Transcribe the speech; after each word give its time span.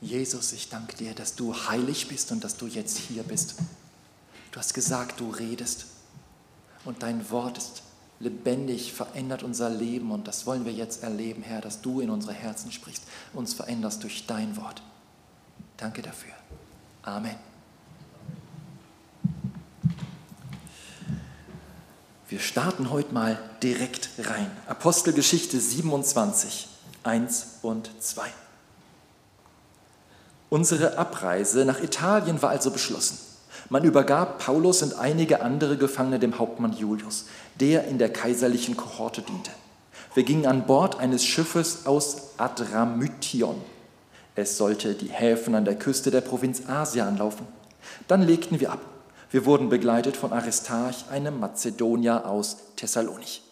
Jesus, 0.00 0.52
ich 0.52 0.68
danke 0.68 0.96
dir, 0.96 1.14
dass 1.14 1.34
du 1.34 1.54
heilig 1.54 2.08
bist 2.08 2.30
und 2.32 2.44
dass 2.44 2.56
du 2.56 2.66
jetzt 2.66 2.98
hier 2.98 3.22
bist. 3.22 3.56
Du 4.52 4.58
hast 4.58 4.74
gesagt, 4.74 5.20
du 5.20 5.30
redest 5.30 5.86
und 6.84 7.02
dein 7.02 7.30
Wort 7.30 7.58
ist 7.58 7.82
lebendig, 8.20 8.92
verändert 8.92 9.42
unser 9.42 9.70
Leben 9.70 10.10
und 10.10 10.28
das 10.28 10.46
wollen 10.46 10.64
wir 10.64 10.72
jetzt 10.72 11.02
erleben, 11.02 11.42
Herr, 11.42 11.60
dass 11.60 11.82
du 11.82 12.00
in 12.00 12.10
unsere 12.10 12.32
Herzen 12.32 12.72
sprichst, 12.72 13.02
uns 13.32 13.54
veränderst 13.54 14.02
durch 14.02 14.26
dein 14.26 14.56
Wort. 14.56 14.82
Danke 15.76 16.02
dafür. 16.02 16.32
Amen. 17.02 17.36
Wir 22.28 22.40
starten 22.40 22.90
heute 22.90 23.14
mal 23.14 23.38
direkt 23.62 24.10
rein. 24.18 24.50
Apostelgeschichte 24.66 25.60
27, 25.60 26.68
1 27.04 27.46
und 27.62 27.90
2. 28.00 28.26
Unsere 30.48 30.96
Abreise 30.96 31.64
nach 31.64 31.82
Italien 31.82 32.40
war 32.40 32.50
also 32.50 32.70
beschlossen. 32.70 33.18
Man 33.68 33.82
übergab 33.82 34.38
Paulus 34.38 34.82
und 34.82 34.94
einige 34.98 35.40
andere 35.40 35.76
Gefangene 35.76 36.20
dem 36.20 36.38
Hauptmann 36.38 36.72
Julius, 36.72 37.26
der 37.58 37.84
in 37.88 37.98
der 37.98 38.12
kaiserlichen 38.12 38.76
Kohorte 38.76 39.22
diente. 39.22 39.50
Wir 40.14 40.22
gingen 40.22 40.46
an 40.46 40.66
Bord 40.66 40.98
eines 41.00 41.24
Schiffes 41.24 41.84
aus 41.84 42.38
Adramytion. 42.38 43.60
Es 44.36 44.56
sollte 44.56 44.94
die 44.94 45.08
Häfen 45.08 45.54
an 45.54 45.64
der 45.64 45.76
Küste 45.78 46.10
der 46.10 46.20
Provinz 46.20 46.62
Asia 46.68 47.08
anlaufen. 47.08 47.46
Dann 48.06 48.22
legten 48.22 48.60
wir 48.60 48.72
ab. 48.72 48.80
Wir 49.30 49.44
wurden 49.44 49.68
begleitet 49.68 50.16
von 50.16 50.32
Aristarch, 50.32 51.06
einem 51.10 51.40
Mazedonier 51.40 52.26
aus 52.26 52.58
Thessalonich. 52.76 53.42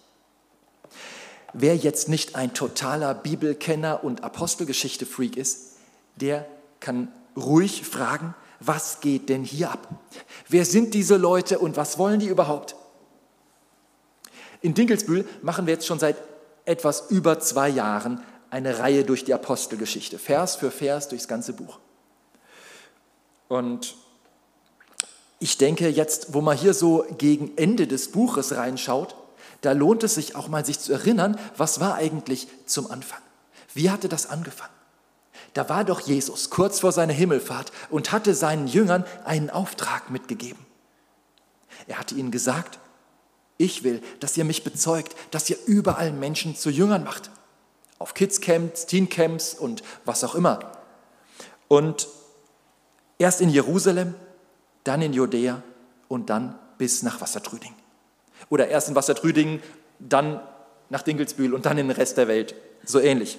Wer 1.53 1.77
jetzt 1.77 2.09
nicht 2.09 2.37
ein 2.37 2.55
totaler 2.55 3.15
Bibelkenner 3.15 4.05
und 4.05 4.23
Apostelgeschichte-Freak 4.23 5.37
ist, 5.37 5.77
der 6.17 6.47
kann 6.85 7.09
ruhig 7.35 7.83
fragen, 7.85 8.35
was 8.61 9.01
geht 9.01 9.29
denn 9.29 9.43
hier 9.43 9.71
ab? 9.71 9.89
Wer 10.49 10.65
sind 10.65 10.95
diese 10.95 11.17
Leute 11.17 11.59
und 11.59 11.77
was 11.77 11.99
wollen 11.99 12.21
die 12.21 12.29
überhaupt? 12.29 12.77
In 14.61 14.75
Dinkelsbühl 14.75 15.27
machen 15.43 15.67
wir 15.67 15.75
jetzt 15.75 15.87
schon 15.87 15.99
seit 15.99 16.17
etwas 16.65 17.11
über 17.11 17.41
zwei 17.41 17.69
Jahren 17.69 18.23
eine 18.51 18.79
Reihe 18.79 19.05
durch 19.05 19.25
die 19.25 19.35
Apostelgeschichte, 19.35 20.19
Vers 20.19 20.57
für 20.57 20.71
Vers 20.71 21.09
durchs 21.09 21.27
ganze 21.27 21.55
Buch. 21.55 21.79
Und 23.49 23.97
ich 25.41 25.59
denke, 25.59 25.89
jetzt, 25.89 26.35
wo 26.35 26.41
man 26.41 26.57
hier 26.57 26.75
so 26.75 27.05
gegen 27.19 27.57
Ende 27.57 27.87
des 27.87 28.13
Buches 28.13 28.57
reinschaut, 28.57 29.17
da 29.61 29.73
lohnt 29.73 30.03
es 30.03 30.15
sich 30.15 30.37
auch 30.37 30.49
mal, 30.49 30.65
sich 30.65 30.79
zu 30.79 30.93
erinnern, 30.93 31.39
was 31.57 31.81
war 31.81 31.95
eigentlich 31.95 32.47
zum 32.67 32.91
Anfang? 32.91 33.21
Wie 33.73 33.91
hatte 33.91 34.09
das 34.09 34.31
angefangen? 34.31 34.73
Da 35.55 35.69
war 35.69 35.85
doch 35.85 36.01
Jesus 36.01 36.51
kurz 36.51 36.81
vor 36.81 36.93
seiner 36.93 37.13
Himmelfahrt 37.13 37.73
und 37.89 38.13
hatte 38.13 38.35
seinen 38.35 38.67
Jüngern 38.67 39.05
einen 39.25 39.51
Auftrag 39.51 40.11
mitgegeben. 40.11 40.65
Er 41.87 41.99
hatte 41.99 42.17
ihnen 42.17 42.33
gesagt, 42.33 42.79
ich 43.57 43.85
will, 43.85 44.03
dass 44.19 44.37
ihr 44.37 44.45
mich 44.45 44.65
bezeugt, 44.65 45.15
dass 45.31 45.49
ihr 45.49 45.57
überall 45.67 46.13
Menschen 46.13 46.57
zu 46.57 46.71
Jüngern 46.71 47.05
macht. 47.05 47.31
Auf 47.99 48.15
Kidscamps, 48.15 48.87
Teencamps 48.87 49.55
und 49.55 49.85
was 50.05 50.25
auch 50.25 50.35
immer. 50.35 50.73
Und 51.69 52.09
erst 53.19 53.41
in 53.41 53.49
Jerusalem, 53.49 54.15
dann 54.83 55.03
in 55.03 55.13
Judäa 55.13 55.63
und 56.09 56.31
dann 56.31 56.59
bis 56.79 57.05
nach 57.05 57.21
Wassertrüding. 57.21 57.75
Oder 58.51 58.69
erst 58.69 58.89
in 58.89 58.97
Wassertrüding, 58.97 59.63
dann 60.01 60.41
nach 60.91 61.03
Dinkelsbühl 61.03 61.55
und 61.55 61.65
dann 61.65 61.79
in 61.79 61.89
den 61.89 61.97
Rest 61.97 62.17
der 62.19 62.27
Welt. 62.27 62.57
So 62.85 62.99
ähnlich. 62.99 63.39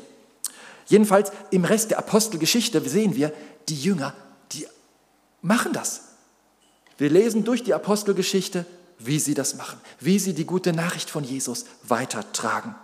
Jedenfalls 0.85 1.31
im 1.51 1.65
Rest 1.65 1.91
der 1.91 1.99
Apostelgeschichte 1.99 2.87
sehen 2.87 3.15
wir, 3.15 3.33
die 3.69 3.79
Jünger, 3.79 4.13
die 4.51 4.67
machen 5.41 5.73
das. 5.73 6.01
Wir 6.97 7.09
lesen 7.09 7.43
durch 7.43 7.63
die 7.63 7.73
Apostelgeschichte, 7.73 8.65
wie 8.99 9.19
sie 9.19 9.33
das 9.33 9.55
machen, 9.55 9.79
wie 9.99 10.19
sie 10.19 10.33
die 10.33 10.45
gute 10.45 10.73
Nachricht 10.73 11.09
von 11.09 11.23
Jesus 11.23 11.65
weitertragen. 11.83 12.75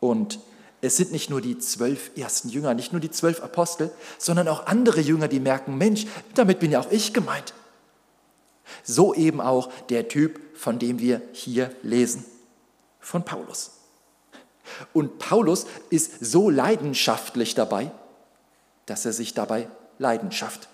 Und 0.00 0.40
es 0.80 0.96
sind 0.96 1.12
nicht 1.12 1.30
nur 1.30 1.40
die 1.40 1.58
zwölf 1.58 2.10
ersten 2.16 2.48
Jünger, 2.48 2.74
nicht 2.74 2.92
nur 2.92 3.00
die 3.00 3.10
zwölf 3.10 3.42
Apostel, 3.42 3.90
sondern 4.18 4.48
auch 4.48 4.66
andere 4.66 5.00
Jünger, 5.00 5.28
die 5.28 5.40
merken, 5.40 5.76
Mensch, 5.76 6.06
damit 6.34 6.58
bin 6.58 6.72
ja 6.72 6.80
auch 6.80 6.90
ich 6.90 7.12
gemeint. 7.12 7.54
So 8.82 9.14
eben 9.14 9.40
auch 9.40 9.70
der 9.90 10.08
Typ, 10.08 10.40
von 10.56 10.78
dem 10.78 10.98
wir 10.98 11.20
hier 11.32 11.70
lesen, 11.82 12.24
von 12.98 13.24
Paulus. 13.24 13.81
Und 14.92 15.18
Paulus 15.18 15.66
ist 15.90 16.24
so 16.24 16.50
leidenschaftlich 16.50 17.54
dabei, 17.54 17.90
dass 18.86 19.04
er 19.04 19.12
sich 19.12 19.34
dabei 19.34 19.68
Leidenschaft. 19.98 20.68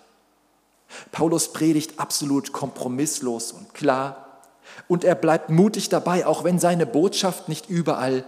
Paulus 1.12 1.52
predigt 1.52 1.98
absolut 1.98 2.52
kompromisslos 2.52 3.52
und 3.52 3.74
klar 3.74 4.40
und 4.86 5.04
er 5.04 5.14
bleibt 5.14 5.50
mutig 5.50 5.88
dabei, 5.88 6.26
auch 6.26 6.44
wenn 6.44 6.58
seine 6.58 6.86
Botschaft 6.86 7.48
nicht 7.48 7.68
überall 7.68 8.24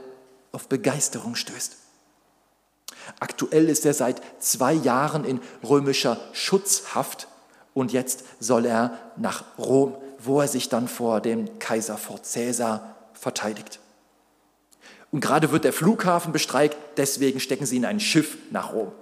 auf 0.53 0.69
Begeisterung 0.69 1.35
stößt. 1.35 1.77
Aktuell 3.19 3.69
ist 3.69 3.87
er 3.87 3.95
seit 3.95 4.21
zwei 4.41 4.73
Jahren 4.73 5.25
in 5.25 5.41
römischer 5.67 6.19
Schutzhaft 6.33 7.29
und 7.73 7.93
jetzt 7.93 8.25
soll 8.41 8.67
er 8.67 8.99
nach 9.17 9.45
Rom, 9.59 9.97
wo 10.19 10.41
er 10.41 10.49
sich 10.49 10.69
dann 10.69 10.87
vor 10.87 11.21
dem 11.21 11.59
Kaiser, 11.59 11.97
vor 11.97 12.23
Cäsar 12.23 12.97
verteidigt. 13.15 13.81
Und 15.13 15.21
gerade 15.21 15.51
wird 15.51 15.65
der 15.65 15.73
Flughafen 15.73 16.33
bestreikt, 16.33 16.77
deswegen 16.97 17.41
stecken 17.41 17.67
sie 17.67 17.77
in 17.77 17.85
ein 17.85 18.01
Schiff 18.01 18.37
nach 18.51 18.73
Rom. 18.73 18.93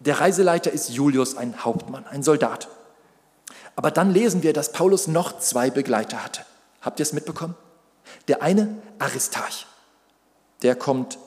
Der 0.00 0.20
Reiseleiter 0.20 0.72
ist 0.72 0.90
Julius, 0.90 1.36
ein 1.36 1.64
Hauptmann, 1.64 2.06
ein 2.06 2.22
Soldat. 2.22 2.68
Aber 3.76 3.90
dann 3.90 4.10
lesen 4.10 4.42
wir, 4.42 4.52
dass 4.52 4.72
Paulus 4.72 5.06
noch 5.06 5.38
zwei 5.38 5.70
Begleiter 5.70 6.24
hatte. 6.24 6.44
Habt 6.80 6.98
ihr 6.98 7.04
es 7.04 7.12
mitbekommen? 7.12 7.54
Der 8.28 8.42
eine, 8.42 8.76
Aristarch, 8.98 9.66
der 10.62 10.74
kommt 10.74 11.18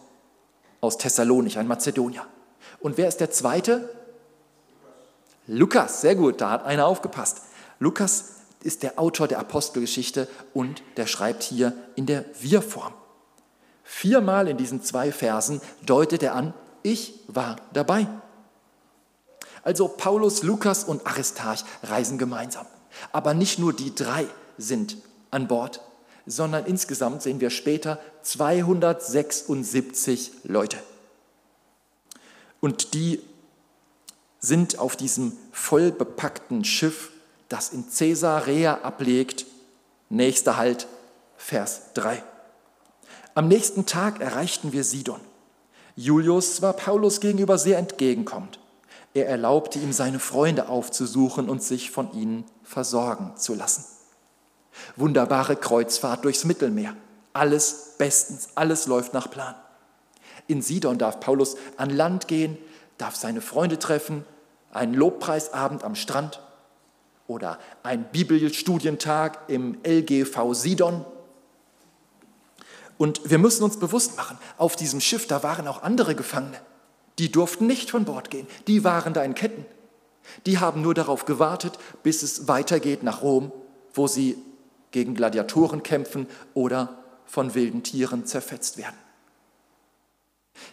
aus 0.82 0.98
Thessalonich, 0.98 1.58
ein 1.58 1.68
Mazedonier. 1.68 2.26
Und 2.80 2.98
wer 2.98 3.08
ist 3.08 3.20
der 3.20 3.32
zweite? 3.32 3.90
Lukas, 5.48 6.02
sehr 6.02 6.16
gut, 6.16 6.42
da 6.42 6.50
hat 6.52 6.66
einer 6.66 6.86
aufgepasst. 6.86 7.42
Lukas 7.80 8.36
ist 8.66 8.84
der 8.84 9.00
Autor 9.00 9.28
der 9.28 9.40
Apostelgeschichte 9.40 10.28
und 10.54 10.84
der 10.98 11.08
schreibt 11.08 11.44
hier 11.44 11.74
in 11.96 12.06
der 12.06 12.26
Wir-Form. 12.40 12.94
Viermal 13.84 14.48
in 14.48 14.58
diesen 14.58 14.84
zwei 14.84 15.12
Versen 15.12 15.62
deutet 15.86 16.24
er 16.24 16.34
an, 16.34 16.54
ich 16.82 17.20
war 17.28 17.58
dabei. 17.74 18.08
Also 19.64 19.88
Paulus, 19.88 20.44
Lukas 20.44 20.84
und 20.84 21.08
Aristarch 21.08 21.64
reisen 21.84 22.18
gemeinsam. 22.18 22.66
Aber 23.12 23.34
nicht 23.34 23.60
nur 23.60 23.74
die 23.74 23.94
drei 23.94 24.28
sind 24.58 24.98
an 25.32 25.48
Bord, 25.48 25.82
sondern 26.26 26.66
insgesamt 26.66 27.22
sehen 27.22 27.40
wir 27.40 27.50
später 27.50 28.00
276 28.24 30.32
Leute. 30.44 30.78
Und 32.60 32.94
die 32.94 33.22
sind 34.40 34.80
auf 34.80 34.96
diesem 34.96 35.38
voll 35.52 35.92
bepackten 35.92 36.64
Schiff, 36.64 37.12
das 37.50 37.70
in 37.70 37.86
Caesarea 37.90 38.80
ablegt. 38.82 39.46
Nächster 40.10 40.58
Halt, 40.58 40.88
Vers 41.38 41.94
3. 41.94 42.24
Am 43.34 43.48
nächsten 43.48 43.86
Tag 43.86 44.22
erreichten 44.22 44.72
wir 44.72 44.84
Sidon. 44.84 45.20
Julius 45.96 46.62
war 46.62 46.74
Paulus 46.74 47.20
gegenüber 47.20 47.58
sehr 47.58 47.78
entgegenkommend. 47.78 48.60
Er 49.14 49.28
erlaubte 49.28 49.80
ihm, 49.80 49.94
seine 49.94 50.20
Freunde 50.20 50.68
aufzusuchen 50.68 51.50
und 51.50 51.64
sich 51.64 51.92
von 51.92 52.12
ihnen 52.14 52.46
versorgen 52.64 53.38
zu 53.38 53.54
lassen. 53.54 53.86
Wunderbare 54.98 55.56
Kreuzfahrt 55.56 56.26
durchs 56.26 56.44
Mittelmeer. 56.44 56.96
Alles 57.32 57.96
bestens, 57.98 58.50
alles 58.56 58.88
läuft 58.88 59.14
nach 59.14 59.30
Plan. 59.30 59.56
In 60.48 60.62
Sidon 60.62 60.98
darf 60.98 61.20
Paulus 61.20 61.56
an 61.78 61.90
Land 61.90 62.28
gehen, 62.28 62.58
darf 62.98 63.16
seine 63.16 63.42
Freunde 63.42 63.80
treffen, 63.80 64.26
einen 64.72 64.94
Lobpreisabend 64.94 65.84
am 65.84 65.96
Strand 65.96 66.42
oder 67.28 67.60
ein 67.84 68.06
Bibelstudientag 68.12 69.50
im 69.50 69.78
LGV 69.86 70.54
Sidon. 70.54 71.06
Und 72.98 73.30
wir 73.30 73.40
müssen 73.40 73.64
uns 73.64 73.78
bewusst 73.78 74.16
machen, 74.16 74.38
auf 74.58 74.76
diesem 74.76 75.02
Schiff, 75.02 75.28
da 75.28 75.44
waren 75.44 75.68
auch 75.68 75.84
andere 75.84 76.16
Gefangene. 76.16 76.60
Die 77.20 77.32
durften 77.32 77.68
nicht 77.68 77.92
von 77.92 78.06
Bord 78.06 78.30
gehen. 78.30 78.48
Die 78.68 78.84
waren 78.84 79.14
da 79.14 79.24
in 79.24 79.36
Ketten. 79.36 79.66
Die 80.46 80.60
haben 80.60 80.82
nur 80.82 80.94
darauf 80.94 81.26
gewartet, 81.26 81.78
bis 82.04 82.24
es 82.24 82.48
weitergeht 82.48 83.04
nach 83.04 83.22
Rom, 83.22 83.52
wo 83.94 84.08
sie 84.08 84.38
gegen 84.92 85.16
Gladiatoren 85.16 85.84
kämpfen 85.84 86.28
oder 86.54 86.98
von 87.26 87.54
wilden 87.54 87.84
Tieren 87.84 88.26
zerfetzt 88.26 88.78
werden. 88.78 88.96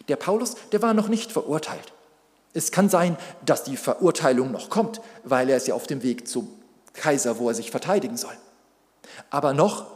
Der 0.07 0.15
Paulus, 0.15 0.55
der 0.71 0.81
war 0.81 0.93
noch 0.93 1.07
nicht 1.07 1.31
verurteilt. 1.31 1.92
Es 2.53 2.71
kann 2.71 2.89
sein, 2.89 3.17
dass 3.45 3.63
die 3.63 3.77
Verurteilung 3.77 4.51
noch 4.51 4.69
kommt, 4.69 5.01
weil 5.23 5.49
er 5.49 5.57
ist 5.57 5.67
ja 5.67 5.73
auf 5.73 5.87
dem 5.87 6.03
Weg 6.03 6.27
zum 6.27 6.47
Kaiser, 6.93 7.39
wo 7.39 7.49
er 7.49 7.55
sich 7.55 7.71
verteidigen 7.71 8.17
soll. 8.17 8.37
Aber 9.29 9.53
noch 9.53 9.87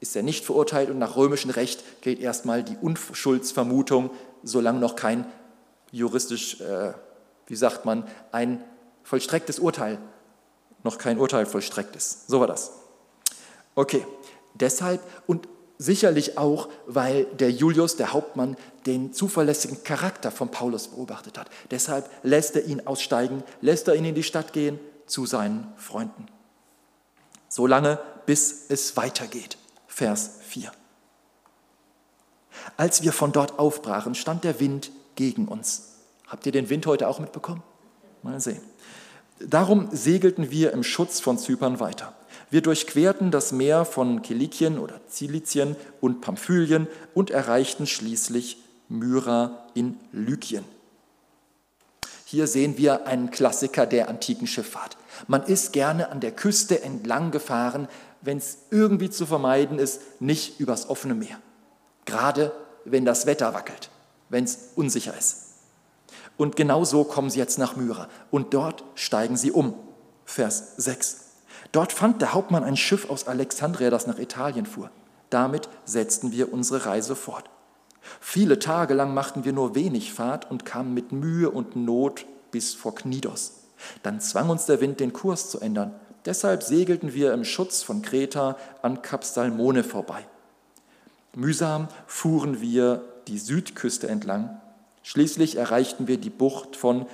ist 0.00 0.14
er 0.14 0.22
nicht 0.22 0.44
verurteilt 0.44 0.90
und 0.90 0.98
nach 0.98 1.16
römischem 1.16 1.50
Recht 1.50 1.82
gilt 2.02 2.20
erstmal 2.20 2.62
die 2.62 2.76
Unschuldsvermutung, 2.76 4.10
solange 4.42 4.78
noch 4.78 4.96
kein 4.96 5.26
juristisch, 5.92 6.60
äh, 6.60 6.92
wie 7.46 7.56
sagt 7.56 7.86
man, 7.86 8.06
ein 8.32 8.62
vollstrecktes 9.02 9.58
Urteil, 9.58 9.98
noch 10.82 10.98
kein 10.98 11.18
Urteil 11.18 11.46
vollstreckt 11.46 11.96
ist. 11.96 12.28
So 12.28 12.40
war 12.40 12.46
das. 12.46 12.72
Okay, 13.74 14.06
deshalb 14.54 15.00
und 15.26 15.48
sicherlich 15.78 16.36
auch, 16.36 16.68
weil 16.86 17.24
der 17.24 17.50
Julius, 17.50 17.96
der 17.96 18.12
Hauptmann, 18.12 18.56
den 18.86 19.12
zuverlässigen 19.12 19.82
Charakter 19.84 20.30
von 20.30 20.50
Paulus 20.50 20.88
beobachtet 20.88 21.38
hat. 21.38 21.50
Deshalb 21.70 22.08
lässt 22.22 22.56
er 22.56 22.64
ihn 22.64 22.86
aussteigen, 22.86 23.42
lässt 23.60 23.88
er 23.88 23.94
ihn 23.94 24.04
in 24.04 24.14
die 24.14 24.22
Stadt 24.22 24.52
gehen 24.52 24.78
zu 25.06 25.26
seinen 25.26 25.72
Freunden. 25.76 26.26
Solange 27.48 27.98
bis 28.26 28.66
es 28.68 28.96
weitergeht. 28.96 29.56
Vers 29.86 30.38
4. 30.48 30.72
Als 32.76 33.02
wir 33.02 33.12
von 33.12 33.32
dort 33.32 33.58
aufbrachen, 33.58 34.14
stand 34.14 34.44
der 34.44 34.60
Wind 34.60 34.90
gegen 35.14 35.46
uns. 35.46 35.94
Habt 36.26 36.46
ihr 36.46 36.52
den 36.52 36.68
Wind 36.68 36.86
heute 36.86 37.08
auch 37.08 37.20
mitbekommen? 37.20 37.62
Mal 38.22 38.40
sehen. 38.40 38.62
Darum 39.38 39.88
segelten 39.92 40.50
wir 40.50 40.72
im 40.72 40.82
Schutz 40.82 41.20
von 41.20 41.38
Zypern 41.38 41.80
weiter. 41.80 42.14
Wir 42.50 42.62
durchquerten 42.62 43.30
das 43.30 43.52
Meer 43.52 43.84
von 43.84 44.22
Kilikien 44.22 44.78
oder 44.78 45.00
Zilizien 45.08 45.76
und 46.00 46.20
Pamphylien 46.20 46.86
und 47.12 47.30
erreichten 47.30 47.86
schließlich 47.86 48.63
Myra 48.98 49.66
in 49.74 49.98
Lykien. 50.12 50.64
Hier 52.24 52.46
sehen 52.46 52.78
wir 52.78 53.06
einen 53.06 53.30
Klassiker 53.30 53.86
der 53.86 54.08
antiken 54.08 54.46
Schifffahrt. 54.46 54.96
Man 55.28 55.42
ist 55.44 55.72
gerne 55.72 56.10
an 56.10 56.20
der 56.20 56.32
Küste 56.32 56.82
entlang 56.82 57.30
gefahren, 57.30 57.88
wenn 58.22 58.38
es 58.38 58.58
irgendwie 58.70 59.10
zu 59.10 59.26
vermeiden 59.26 59.78
ist, 59.78 60.00
nicht 60.20 60.58
übers 60.58 60.88
offene 60.88 61.14
Meer. 61.14 61.38
Gerade 62.06 62.52
wenn 62.84 63.04
das 63.04 63.26
Wetter 63.26 63.54
wackelt, 63.54 63.90
wenn 64.30 64.44
es 64.44 64.70
unsicher 64.74 65.16
ist. 65.16 65.44
Und 66.36 66.56
genau 66.56 66.84
so 66.84 67.04
kommen 67.04 67.30
sie 67.30 67.38
jetzt 67.38 67.58
nach 67.58 67.76
Myra 67.76 68.08
und 68.30 68.54
dort 68.54 68.82
steigen 68.94 69.36
sie 69.36 69.52
um. 69.52 69.74
Vers 70.24 70.74
6. 70.78 71.20
Dort 71.72 71.92
fand 71.92 72.20
der 72.22 72.32
Hauptmann 72.32 72.64
ein 72.64 72.76
Schiff 72.76 73.08
aus 73.08 73.28
Alexandria, 73.28 73.90
das 73.90 74.06
nach 74.06 74.18
Italien 74.18 74.66
fuhr. 74.66 74.90
Damit 75.30 75.68
setzten 75.84 76.32
wir 76.32 76.52
unsere 76.52 76.86
Reise 76.86 77.14
fort. 77.14 77.48
Viele 78.20 78.58
Tage 78.58 78.94
lang 78.94 79.14
machten 79.14 79.44
wir 79.44 79.52
nur 79.52 79.74
wenig 79.74 80.12
Fahrt 80.12 80.50
und 80.50 80.64
kamen 80.64 80.94
mit 80.94 81.12
Mühe 81.12 81.50
und 81.50 81.76
Not 81.76 82.26
bis 82.50 82.74
vor 82.74 82.94
Knidos. 82.94 83.64
Dann 84.02 84.20
zwang 84.20 84.50
uns 84.50 84.66
der 84.66 84.80
Wind, 84.80 85.00
den 85.00 85.12
Kurs 85.12 85.50
zu 85.50 85.60
ändern. 85.60 85.94
Deshalb 86.24 86.62
segelten 86.62 87.12
wir 87.14 87.32
im 87.32 87.44
Schutz 87.44 87.82
von 87.82 88.02
Kreta 88.02 88.56
an 88.82 89.02
Kap 89.02 89.24
Salmone 89.24 89.84
vorbei. 89.84 90.24
Mühsam 91.34 91.88
fuhren 92.06 92.60
wir 92.60 93.04
die 93.26 93.38
Südküste 93.38 94.08
entlang. 94.08 94.60
Schließlich 95.02 95.56
erreichten 95.56 96.06
wir 96.06 96.16
die 96.16 96.30
Bucht 96.30 96.76
von 96.76 97.06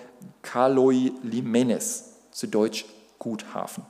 Kaloi 0.43 1.13
Limenes, 1.23 2.11
zu 2.31 2.47
Deutsch 2.47 2.85
Guthafen, 3.19 3.85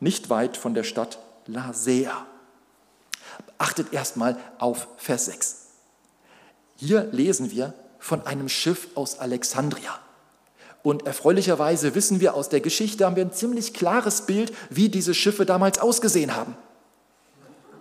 nicht 0.00 0.30
weit 0.30 0.56
von 0.56 0.74
der 0.74 0.84
Stadt 0.84 1.18
Lasea. 1.46 2.26
Achtet 3.58 3.92
erstmal 3.92 4.36
auf 4.58 4.86
Vers 4.98 5.26
6. 5.26 5.61
Hier 6.82 7.04
lesen 7.12 7.52
wir 7.52 7.74
von 8.00 8.26
einem 8.26 8.48
Schiff 8.48 8.88
aus 8.96 9.20
Alexandria. 9.20 10.00
Und 10.82 11.06
erfreulicherweise 11.06 11.94
wissen 11.94 12.18
wir 12.18 12.34
aus 12.34 12.48
der 12.48 12.60
Geschichte, 12.60 13.06
haben 13.06 13.14
wir 13.14 13.24
ein 13.24 13.32
ziemlich 13.32 13.72
klares 13.72 14.22
Bild, 14.22 14.52
wie 14.68 14.88
diese 14.88 15.14
Schiffe 15.14 15.46
damals 15.46 15.78
ausgesehen 15.78 16.34
haben. 16.34 16.56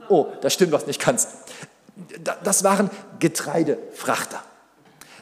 Oh, 0.08 0.28
da 0.42 0.52
stimmt 0.52 0.72
was 0.72 0.86
nicht 0.86 1.04
ganz. 1.04 1.30
Das 2.44 2.64
waren 2.64 2.92
Getreidefrachter. 3.18 4.44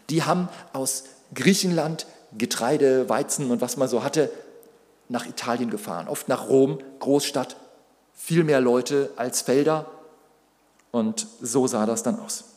Die 0.09 0.23
haben 0.23 0.49
aus 0.73 1.05
Griechenland 1.33 2.05
Getreide, 2.37 3.07
Weizen 3.07 3.49
und 3.49 3.61
was 3.61 3.77
man 3.77 3.87
so 3.87 4.03
hatte, 4.03 4.29
nach 5.07 5.25
Italien 5.25 5.69
gefahren. 5.69 6.09
Oft 6.09 6.27
nach 6.27 6.49
Rom, 6.49 6.79
Großstadt, 6.99 7.55
viel 8.13 8.43
mehr 8.43 8.59
Leute 8.59 9.11
als 9.15 9.41
Felder. 9.41 9.89
Und 10.91 11.27
so 11.41 11.65
sah 11.65 11.85
das 11.85 12.03
dann 12.03 12.19
aus. 12.19 12.48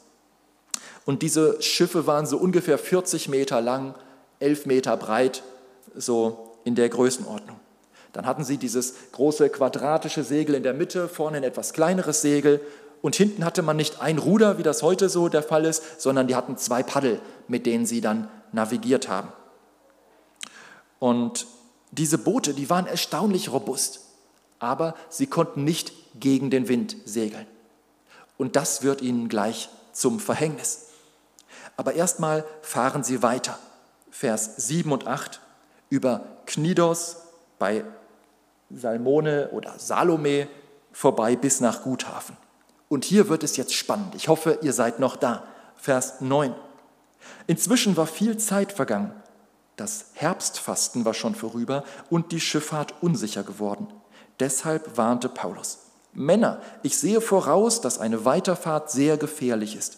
Und 1.04 1.22
diese 1.22 1.60
Schiffe 1.60 2.06
waren 2.06 2.26
so 2.26 2.36
ungefähr 2.36 2.78
40 2.78 3.28
Meter 3.28 3.60
lang, 3.60 3.94
11 4.40 4.66
Meter 4.66 4.96
breit, 4.96 5.42
so 5.94 6.56
in 6.64 6.74
der 6.74 6.88
Größenordnung. 6.88 7.58
Dann 8.12 8.26
hatten 8.26 8.44
sie 8.44 8.58
dieses 8.58 8.94
große 9.12 9.48
quadratische 9.48 10.22
Segel 10.22 10.54
in 10.54 10.62
der 10.62 10.74
Mitte, 10.74 11.08
vorne 11.08 11.38
ein 11.38 11.44
etwas 11.44 11.72
kleineres 11.72 12.20
Segel 12.20 12.60
und 13.00 13.16
hinten 13.16 13.44
hatte 13.44 13.62
man 13.62 13.76
nicht 13.76 14.00
ein 14.00 14.18
Ruder, 14.18 14.58
wie 14.58 14.62
das 14.62 14.82
heute 14.82 15.08
so 15.08 15.28
der 15.28 15.42
Fall 15.42 15.64
ist, 15.64 16.00
sondern 16.00 16.28
die 16.28 16.36
hatten 16.36 16.56
zwei 16.56 16.82
Paddel, 16.82 17.20
mit 17.48 17.66
denen 17.66 17.84
sie 17.84 18.00
dann 18.00 18.28
navigiert 18.52 19.08
haben. 19.08 19.28
Und 20.98 21.46
diese 21.90 22.16
Boote, 22.16 22.54
die 22.54 22.70
waren 22.70 22.86
erstaunlich 22.86 23.50
robust, 23.50 24.00
aber 24.60 24.94
sie 25.08 25.26
konnten 25.26 25.64
nicht 25.64 25.92
gegen 26.20 26.48
den 26.50 26.68
Wind 26.68 26.96
segeln. 27.04 27.46
Und 28.38 28.54
das 28.56 28.82
wird 28.82 29.02
ihnen 29.02 29.28
gleich 29.28 29.68
zum 29.92 30.20
Verhängnis. 30.20 30.91
Aber 31.76 31.94
erstmal 31.94 32.44
fahren 32.62 33.02
sie 33.02 33.22
weiter. 33.22 33.58
Vers 34.10 34.56
7 34.56 34.92
und 34.92 35.06
8 35.06 35.40
über 35.88 36.24
Knidos 36.46 37.16
bei 37.58 37.84
Salmone 38.70 39.50
oder 39.50 39.78
Salome 39.78 40.48
vorbei 40.92 41.36
bis 41.36 41.60
nach 41.60 41.82
Guthafen. 41.82 42.36
Und 42.88 43.04
hier 43.04 43.28
wird 43.28 43.42
es 43.42 43.56
jetzt 43.56 43.74
spannend. 43.74 44.14
Ich 44.14 44.28
hoffe, 44.28 44.58
ihr 44.62 44.72
seid 44.72 45.00
noch 45.00 45.16
da. 45.16 45.44
Vers 45.76 46.20
9. 46.20 46.54
Inzwischen 47.46 47.96
war 47.96 48.06
viel 48.06 48.36
Zeit 48.36 48.72
vergangen. 48.72 49.12
Das 49.76 50.06
Herbstfasten 50.14 51.04
war 51.04 51.14
schon 51.14 51.34
vorüber 51.34 51.84
und 52.10 52.32
die 52.32 52.40
Schifffahrt 52.40 52.94
unsicher 53.00 53.42
geworden. 53.42 53.88
Deshalb 54.40 54.96
warnte 54.96 55.28
Paulus. 55.28 55.78
Männer, 56.12 56.60
ich 56.82 56.98
sehe 56.98 57.20
voraus, 57.20 57.80
dass 57.80 57.98
eine 57.98 58.24
Weiterfahrt 58.24 58.90
sehr 58.90 59.16
gefährlich 59.16 59.76
ist. 59.76 59.96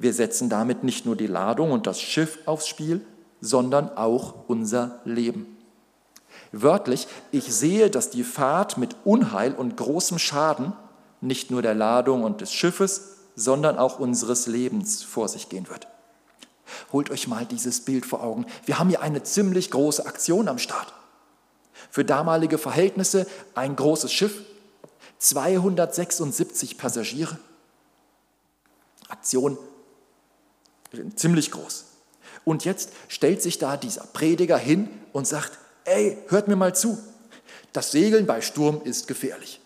Wir 0.00 0.14
setzen 0.14 0.48
damit 0.48 0.82
nicht 0.82 1.04
nur 1.04 1.14
die 1.14 1.26
Ladung 1.26 1.72
und 1.72 1.86
das 1.86 2.00
Schiff 2.00 2.38
aufs 2.46 2.66
Spiel, 2.66 3.04
sondern 3.42 3.98
auch 3.98 4.48
unser 4.48 5.00
Leben. 5.04 5.58
Wörtlich, 6.52 7.06
ich 7.32 7.54
sehe, 7.54 7.90
dass 7.90 8.08
die 8.08 8.24
Fahrt 8.24 8.78
mit 8.78 8.96
Unheil 9.04 9.52
und 9.52 9.76
großem 9.76 10.18
Schaden 10.18 10.72
nicht 11.20 11.50
nur 11.50 11.60
der 11.60 11.74
Ladung 11.74 12.24
und 12.24 12.40
des 12.40 12.50
Schiffes, 12.50 13.18
sondern 13.36 13.76
auch 13.76 13.98
unseres 13.98 14.46
Lebens 14.46 15.02
vor 15.02 15.28
sich 15.28 15.50
gehen 15.50 15.68
wird. 15.68 15.86
Holt 16.94 17.10
euch 17.10 17.28
mal 17.28 17.44
dieses 17.44 17.84
Bild 17.84 18.06
vor 18.06 18.22
Augen. 18.22 18.46
Wir 18.64 18.78
haben 18.78 18.88
hier 18.88 19.02
eine 19.02 19.22
ziemlich 19.22 19.70
große 19.70 20.06
Aktion 20.06 20.48
am 20.48 20.58
Start. 20.58 20.94
Für 21.90 22.06
damalige 22.06 22.56
Verhältnisse 22.56 23.26
ein 23.54 23.76
großes 23.76 24.10
Schiff, 24.10 24.40
276 25.18 26.78
Passagiere. 26.78 27.38
Aktion 29.10 29.58
ziemlich 31.14 31.50
groß. 31.50 31.84
Und 32.44 32.64
jetzt 32.64 32.90
stellt 33.08 33.42
sich 33.42 33.58
da 33.58 33.76
dieser 33.76 34.04
Prediger 34.04 34.58
hin 34.58 34.88
und 35.12 35.26
sagt, 35.26 35.58
ey, 35.84 36.18
hört 36.28 36.48
mir 36.48 36.56
mal 36.56 36.74
zu, 36.74 36.98
das 37.72 37.90
Segeln 37.92 38.26
bei 38.26 38.40
Sturm 38.40 38.80
ist 38.82 39.06
gefährlich. 39.06 39.60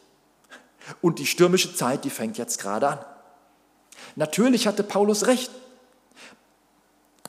Und 1.01 1.19
die 1.19 1.27
stürmische 1.27 1.75
Zeit, 1.75 2.05
die 2.05 2.11
fängt 2.11 2.37
jetzt 2.37 2.59
gerade 2.59 2.89
an. 2.89 2.99
Natürlich 4.17 4.67
hatte 4.67 4.83
Paulus 4.83 5.27
recht. 5.27 5.51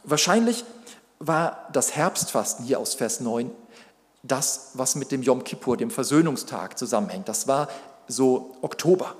Wahrscheinlich 0.04 0.66
war 1.20 1.70
das 1.72 1.96
Herbstfasten 1.96 2.66
hier 2.66 2.80
aus 2.80 2.94
Vers 2.96 3.22
9 3.22 3.50
das, 4.24 4.72
was 4.74 4.96
mit 4.96 5.12
dem 5.12 5.22
Yom 5.22 5.44
Kippur, 5.44 5.78
dem 5.78 5.92
Versöhnungstag, 5.92 6.78
zusammenhängt. 6.78 7.30
Das 7.30 7.48
war 7.48 7.70
so 8.08 8.58
Oktober. 8.62 9.16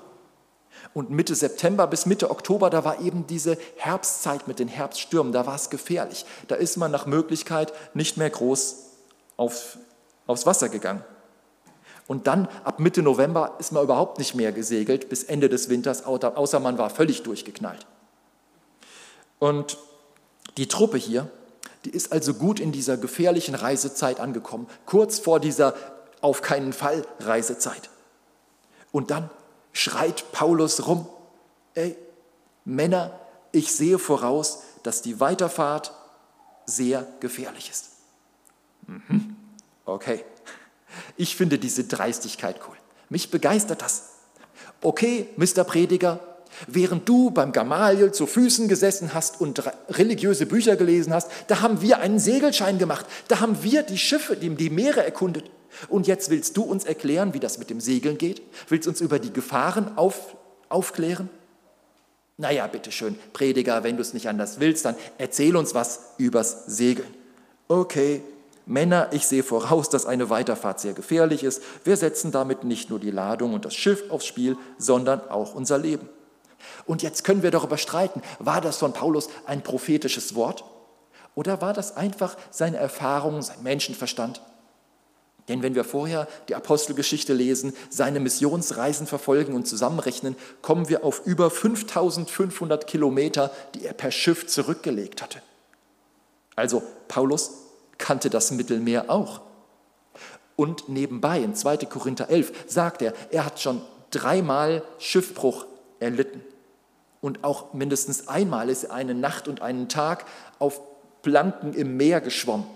Und 0.96 1.10
Mitte 1.10 1.34
September 1.34 1.86
bis 1.86 2.06
Mitte 2.06 2.30
Oktober, 2.30 2.70
da 2.70 2.82
war 2.82 3.02
eben 3.02 3.26
diese 3.26 3.58
Herbstzeit 3.76 4.48
mit 4.48 4.58
den 4.58 4.66
Herbststürmen, 4.66 5.30
da 5.30 5.44
war 5.44 5.54
es 5.54 5.68
gefährlich. 5.68 6.24
Da 6.48 6.54
ist 6.54 6.78
man 6.78 6.90
nach 6.90 7.04
Möglichkeit 7.04 7.74
nicht 7.92 8.16
mehr 8.16 8.30
groß 8.30 8.76
auf, 9.36 9.76
aufs 10.26 10.46
Wasser 10.46 10.70
gegangen. 10.70 11.04
Und 12.06 12.26
dann 12.26 12.48
ab 12.64 12.80
Mitte 12.80 13.02
November 13.02 13.56
ist 13.58 13.72
man 13.72 13.84
überhaupt 13.84 14.18
nicht 14.18 14.34
mehr 14.34 14.52
gesegelt 14.52 15.10
bis 15.10 15.22
Ende 15.22 15.50
des 15.50 15.68
Winters, 15.68 16.06
außer 16.06 16.60
man 16.60 16.78
war 16.78 16.88
völlig 16.88 17.22
durchgeknallt. 17.24 17.86
Und 19.38 19.76
die 20.56 20.66
Truppe 20.66 20.96
hier, 20.96 21.28
die 21.84 21.90
ist 21.90 22.10
also 22.10 22.32
gut 22.32 22.58
in 22.58 22.72
dieser 22.72 22.96
gefährlichen 22.96 23.54
Reisezeit 23.54 24.18
angekommen, 24.18 24.66
kurz 24.86 25.18
vor 25.18 25.40
dieser 25.40 25.74
auf 26.22 26.40
keinen 26.40 26.72
Fall 26.72 27.04
Reisezeit. 27.20 27.90
Und 28.92 29.10
dann 29.10 29.28
schreit 29.76 30.32
Paulus 30.32 30.86
rum, 30.86 31.06
ey, 31.74 31.96
Männer, 32.64 33.18
ich 33.52 33.72
sehe 33.72 33.98
voraus, 33.98 34.62
dass 34.82 35.02
die 35.02 35.20
Weiterfahrt 35.20 35.92
sehr 36.64 37.06
gefährlich 37.20 37.70
ist. 37.70 37.90
Mhm. 38.86 39.36
Okay. 39.84 40.24
Ich 41.16 41.36
finde 41.36 41.58
diese 41.58 41.84
Dreistigkeit 41.84 42.60
cool. 42.66 42.76
Mich 43.10 43.30
begeistert 43.30 43.82
das. 43.82 44.14
Okay, 44.80 45.28
Mr. 45.36 45.64
Prediger, 45.64 46.20
Während 46.66 47.06
du 47.06 47.30
beim 47.30 47.52
Gamaliel 47.52 48.12
zu 48.12 48.26
Füßen 48.26 48.66
gesessen 48.66 49.12
hast 49.12 49.42
und 49.42 49.62
religiöse 49.90 50.46
Bücher 50.46 50.76
gelesen 50.76 51.12
hast, 51.12 51.30
da 51.48 51.60
haben 51.60 51.82
wir 51.82 51.98
einen 51.98 52.18
Segelschein 52.18 52.78
gemacht, 52.78 53.04
da 53.28 53.40
haben 53.40 53.62
wir 53.62 53.82
die 53.82 53.98
Schiffe, 53.98 54.36
die, 54.36 54.48
die 54.54 54.70
Meere 54.70 55.04
erkundet. 55.04 55.50
Und 55.88 56.06
jetzt 56.06 56.30
willst 56.30 56.56
du 56.56 56.62
uns 56.62 56.84
erklären, 56.84 57.34
wie 57.34 57.40
das 57.40 57.58
mit 57.58 57.70
dem 57.70 57.80
Segeln 57.80 58.18
geht? 58.18 58.42
Willst 58.68 58.88
uns 58.88 59.00
über 59.00 59.18
die 59.18 59.32
Gefahren 59.32 59.96
auf, 59.96 60.36
aufklären? 60.68 61.28
Naja, 62.38 62.66
bitteschön, 62.66 63.18
Prediger, 63.32 63.82
wenn 63.82 63.96
du 63.96 64.02
es 64.02 64.12
nicht 64.12 64.28
anders 64.28 64.60
willst, 64.60 64.84
dann 64.84 64.94
erzähl 65.16 65.56
uns 65.56 65.74
was 65.74 66.12
übers 66.18 66.66
Segeln. 66.66 67.08
Okay, 67.66 68.22
Männer, 68.66 69.08
ich 69.12 69.26
sehe 69.26 69.42
voraus, 69.42 69.88
dass 69.88 70.06
eine 70.06 70.28
Weiterfahrt 70.28 70.80
sehr 70.80 70.92
gefährlich 70.92 71.44
ist. 71.44 71.62
Wir 71.84 71.96
setzen 71.96 72.32
damit 72.32 72.64
nicht 72.64 72.90
nur 72.90 72.98
die 72.98 73.10
Ladung 73.10 73.54
und 73.54 73.64
das 73.64 73.74
Schiff 73.74 74.10
aufs 74.10 74.26
Spiel, 74.26 74.56
sondern 74.76 75.20
auch 75.30 75.54
unser 75.54 75.78
Leben. 75.78 76.08
Und 76.84 77.02
jetzt 77.02 77.24
können 77.24 77.42
wir 77.42 77.50
darüber 77.50 77.78
streiten, 77.78 78.22
war 78.38 78.60
das 78.60 78.78
von 78.78 78.92
Paulus 78.92 79.28
ein 79.46 79.62
prophetisches 79.62 80.34
Wort 80.34 80.64
oder 81.34 81.60
war 81.60 81.72
das 81.72 81.96
einfach 81.96 82.36
seine 82.50 82.78
Erfahrung, 82.78 83.40
sein 83.42 83.62
Menschenverstand? 83.62 84.40
Denn 85.48 85.62
wenn 85.62 85.74
wir 85.74 85.84
vorher 85.84 86.26
die 86.48 86.54
Apostelgeschichte 86.56 87.32
lesen, 87.32 87.72
seine 87.88 88.18
Missionsreisen 88.18 89.06
verfolgen 89.06 89.54
und 89.54 89.66
zusammenrechnen, 89.66 90.34
kommen 90.60 90.88
wir 90.88 91.04
auf 91.04 91.24
über 91.24 91.50
5500 91.50 92.86
Kilometer, 92.86 93.52
die 93.74 93.84
er 93.84 93.92
per 93.92 94.10
Schiff 94.10 94.46
zurückgelegt 94.46 95.22
hatte. 95.22 95.40
Also 96.56 96.82
Paulus 97.06 97.52
kannte 97.98 98.28
das 98.28 98.50
Mittelmeer 98.50 99.08
auch. 99.08 99.40
Und 100.56 100.88
nebenbei, 100.88 101.40
in 101.40 101.54
2. 101.54 101.78
Korinther 101.78 102.28
11, 102.28 102.64
sagt 102.66 103.02
er, 103.02 103.12
er 103.30 103.44
hat 103.44 103.60
schon 103.60 103.82
dreimal 104.10 104.82
Schiffbruch 104.98 105.66
erlitten. 106.00 106.42
Und 107.20 107.44
auch 107.44 107.72
mindestens 107.74 108.28
einmal 108.28 108.68
ist 108.70 108.84
er 108.84 108.94
eine 108.94 109.14
Nacht 109.14 109.48
und 109.48 109.60
einen 109.60 109.88
Tag 109.88 110.24
auf 110.58 110.80
Planken 111.22 111.74
im 111.74 111.96
Meer 111.96 112.20
geschwommen, 112.20 112.66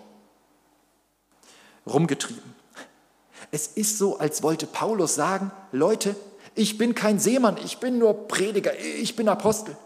rumgetrieben. 1.86 2.59
Es 3.50 3.66
ist 3.66 3.98
so, 3.98 4.18
als 4.18 4.42
wollte 4.42 4.66
Paulus 4.66 5.14
sagen, 5.14 5.50
Leute, 5.72 6.14
ich 6.54 6.78
bin 6.78 6.94
kein 6.94 7.18
Seemann, 7.18 7.56
ich 7.64 7.78
bin 7.78 7.98
nur 7.98 8.28
Prediger, 8.28 8.78
ich 8.78 9.16
bin 9.16 9.28
Apostel. 9.28 9.76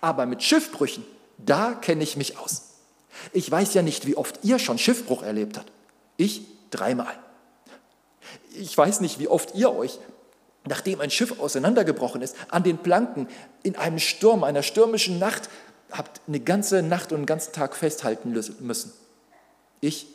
Aber 0.00 0.26
mit 0.26 0.42
Schiffbrüchen, 0.42 1.04
da 1.38 1.74
kenne 1.74 2.02
ich 2.02 2.16
mich 2.16 2.38
aus. 2.38 2.62
Ich 3.32 3.50
weiß 3.50 3.74
ja 3.74 3.82
nicht, 3.82 4.06
wie 4.06 4.16
oft 4.16 4.40
ihr 4.42 4.58
schon 4.58 4.78
Schiffbruch 4.78 5.22
erlebt 5.22 5.58
habt. 5.58 5.70
Ich 6.16 6.42
dreimal. 6.70 7.14
Ich 8.54 8.76
weiß 8.76 9.00
nicht, 9.00 9.18
wie 9.18 9.28
oft 9.28 9.54
ihr 9.54 9.74
euch, 9.74 9.98
nachdem 10.66 11.00
ein 11.00 11.10
Schiff 11.10 11.38
auseinandergebrochen 11.40 12.22
ist, 12.22 12.36
an 12.48 12.62
den 12.62 12.78
Planken 12.78 13.28
in 13.62 13.76
einem 13.76 13.98
Sturm, 13.98 14.44
einer 14.44 14.62
stürmischen 14.62 15.18
Nacht, 15.18 15.48
habt 15.90 16.20
eine 16.28 16.40
ganze 16.40 16.82
Nacht 16.82 17.12
und 17.12 17.18
einen 17.18 17.26
ganzen 17.26 17.52
Tag 17.52 17.74
festhalten 17.76 18.30
müssen. 18.32 18.92
Ich 19.80 20.06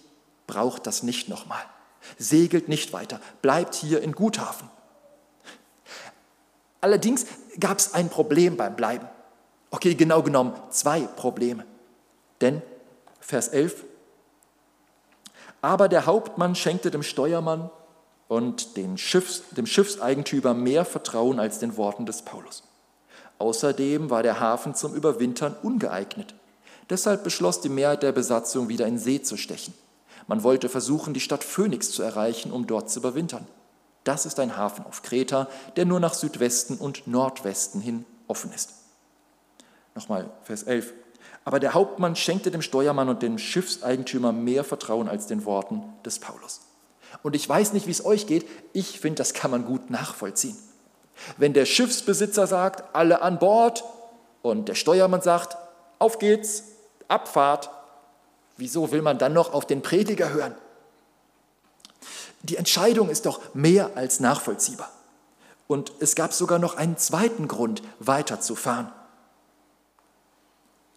brauche 0.45 0.81
das 0.81 1.03
nicht 1.03 1.29
nochmal. 1.29 1.63
Segelt 2.17 2.69
nicht 2.69 2.93
weiter, 2.93 3.19
bleibt 3.41 3.75
hier 3.75 4.01
in 4.01 4.13
Guthafen. 4.13 4.69
Allerdings 6.81 7.25
gab 7.59 7.79
es 7.79 7.93
ein 7.93 8.09
Problem 8.09 8.57
beim 8.57 8.75
Bleiben. 8.75 9.07
Okay, 9.71 9.95
genau 9.95 10.21
genommen 10.21 10.53
zwei 10.69 11.01
Probleme. 11.01 11.65
Denn 12.41 12.61
Vers 13.19 13.47
11. 13.47 13.85
Aber 15.61 15.87
der 15.87 16.05
Hauptmann 16.05 16.55
schenkte 16.55 16.91
dem 16.91 17.03
Steuermann 17.03 17.69
und 18.27 18.67
Schiffs, 18.97 19.43
dem 19.51 19.65
Schiffseigentümer 19.65 20.53
mehr 20.53 20.83
Vertrauen 20.83 21.39
als 21.39 21.59
den 21.59 21.77
Worten 21.77 22.05
des 22.05 22.23
Paulus. 22.23 22.63
Außerdem 23.39 24.09
war 24.09 24.23
der 24.23 24.39
Hafen 24.39 24.75
zum 24.75 24.93
Überwintern 24.93 25.55
ungeeignet. 25.63 26.35
Deshalb 26.89 27.23
beschloss 27.23 27.61
die 27.61 27.69
Mehrheit 27.69 28.03
der 28.03 28.11
Besatzung, 28.11 28.67
wieder 28.67 28.87
in 28.87 28.99
See 28.99 29.21
zu 29.21 29.37
stechen. 29.37 29.73
Man 30.27 30.43
wollte 30.43 30.69
versuchen, 30.69 31.13
die 31.13 31.19
Stadt 31.19 31.43
Phönix 31.43 31.91
zu 31.91 32.03
erreichen, 32.03 32.51
um 32.51 32.67
dort 32.67 32.89
zu 32.89 32.99
überwintern. 32.99 33.47
Das 34.03 34.25
ist 34.25 34.39
ein 34.39 34.57
Hafen 34.57 34.85
auf 34.85 35.01
Kreta, 35.01 35.47
der 35.75 35.85
nur 35.85 35.99
nach 35.99 36.13
Südwesten 36.13 36.77
und 36.77 37.07
Nordwesten 37.07 37.81
hin 37.81 38.05
offen 38.27 38.51
ist. 38.53 38.73
Nochmal 39.95 40.29
Vers 40.43 40.63
11. 40.63 40.93
Aber 41.45 41.59
der 41.59 41.73
Hauptmann 41.73 42.15
schenkte 42.15 42.51
dem 42.51 42.61
Steuermann 42.61 43.09
und 43.09 43.21
dem 43.21 43.37
Schiffseigentümer 43.37 44.31
mehr 44.31 44.63
Vertrauen 44.63 45.07
als 45.07 45.27
den 45.27 45.45
Worten 45.45 45.83
des 46.05 46.19
Paulus. 46.19 46.61
Und 47.21 47.35
ich 47.35 47.47
weiß 47.47 47.73
nicht, 47.73 47.85
wie 47.87 47.91
es 47.91 48.05
euch 48.05 48.27
geht, 48.27 48.47
ich 48.71 48.99
finde, 48.99 49.17
das 49.17 49.33
kann 49.33 49.51
man 49.51 49.65
gut 49.65 49.89
nachvollziehen. 49.89 50.57
Wenn 51.37 51.53
der 51.53 51.65
Schiffsbesitzer 51.65 52.47
sagt, 52.47 52.95
alle 52.95 53.21
an 53.21 53.39
Bord, 53.39 53.83
und 54.41 54.67
der 54.67 54.75
Steuermann 54.75 55.21
sagt, 55.21 55.57
auf 55.99 56.19
geht's, 56.19 56.65
Abfahrt, 57.07 57.69
wieso 58.63 58.93
will 58.93 59.01
man 59.01 59.17
dann 59.17 59.33
noch 59.33 59.53
auf 59.53 59.67
den 59.67 59.81
Prediger 59.81 60.29
hören? 60.29 60.55
Die 62.43 62.55
Entscheidung 62.55 63.09
ist 63.09 63.25
doch 63.25 63.41
mehr 63.53 63.91
als 63.95 64.21
nachvollziehbar. 64.21 64.89
Und 65.67 65.91
es 65.99 66.15
gab 66.15 66.31
sogar 66.31 66.59
noch 66.59 66.77
einen 66.77 66.95
zweiten 66.95 67.49
Grund, 67.49 67.81
weiterzufahren. 67.99 68.89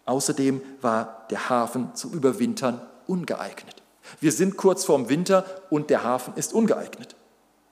Außerdem 0.05 0.61
war 0.79 1.27
der 1.29 1.49
Hafen 1.49 1.93
zum 1.93 2.13
Überwintern 2.13 2.79
ungeeignet. 3.05 3.83
Wir 4.21 4.31
sind 4.31 4.55
kurz 4.55 4.85
vorm 4.85 5.09
Winter 5.09 5.43
und 5.69 5.89
der 5.89 6.05
Hafen 6.05 6.35
ist 6.35 6.53
ungeeignet. 6.53 7.17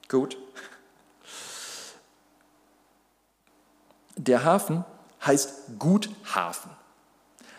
Gut. 0.09 0.37
Der 4.17 4.43
Hafen 4.43 4.83
heißt 5.25 5.79
Guthafen. 5.79 6.71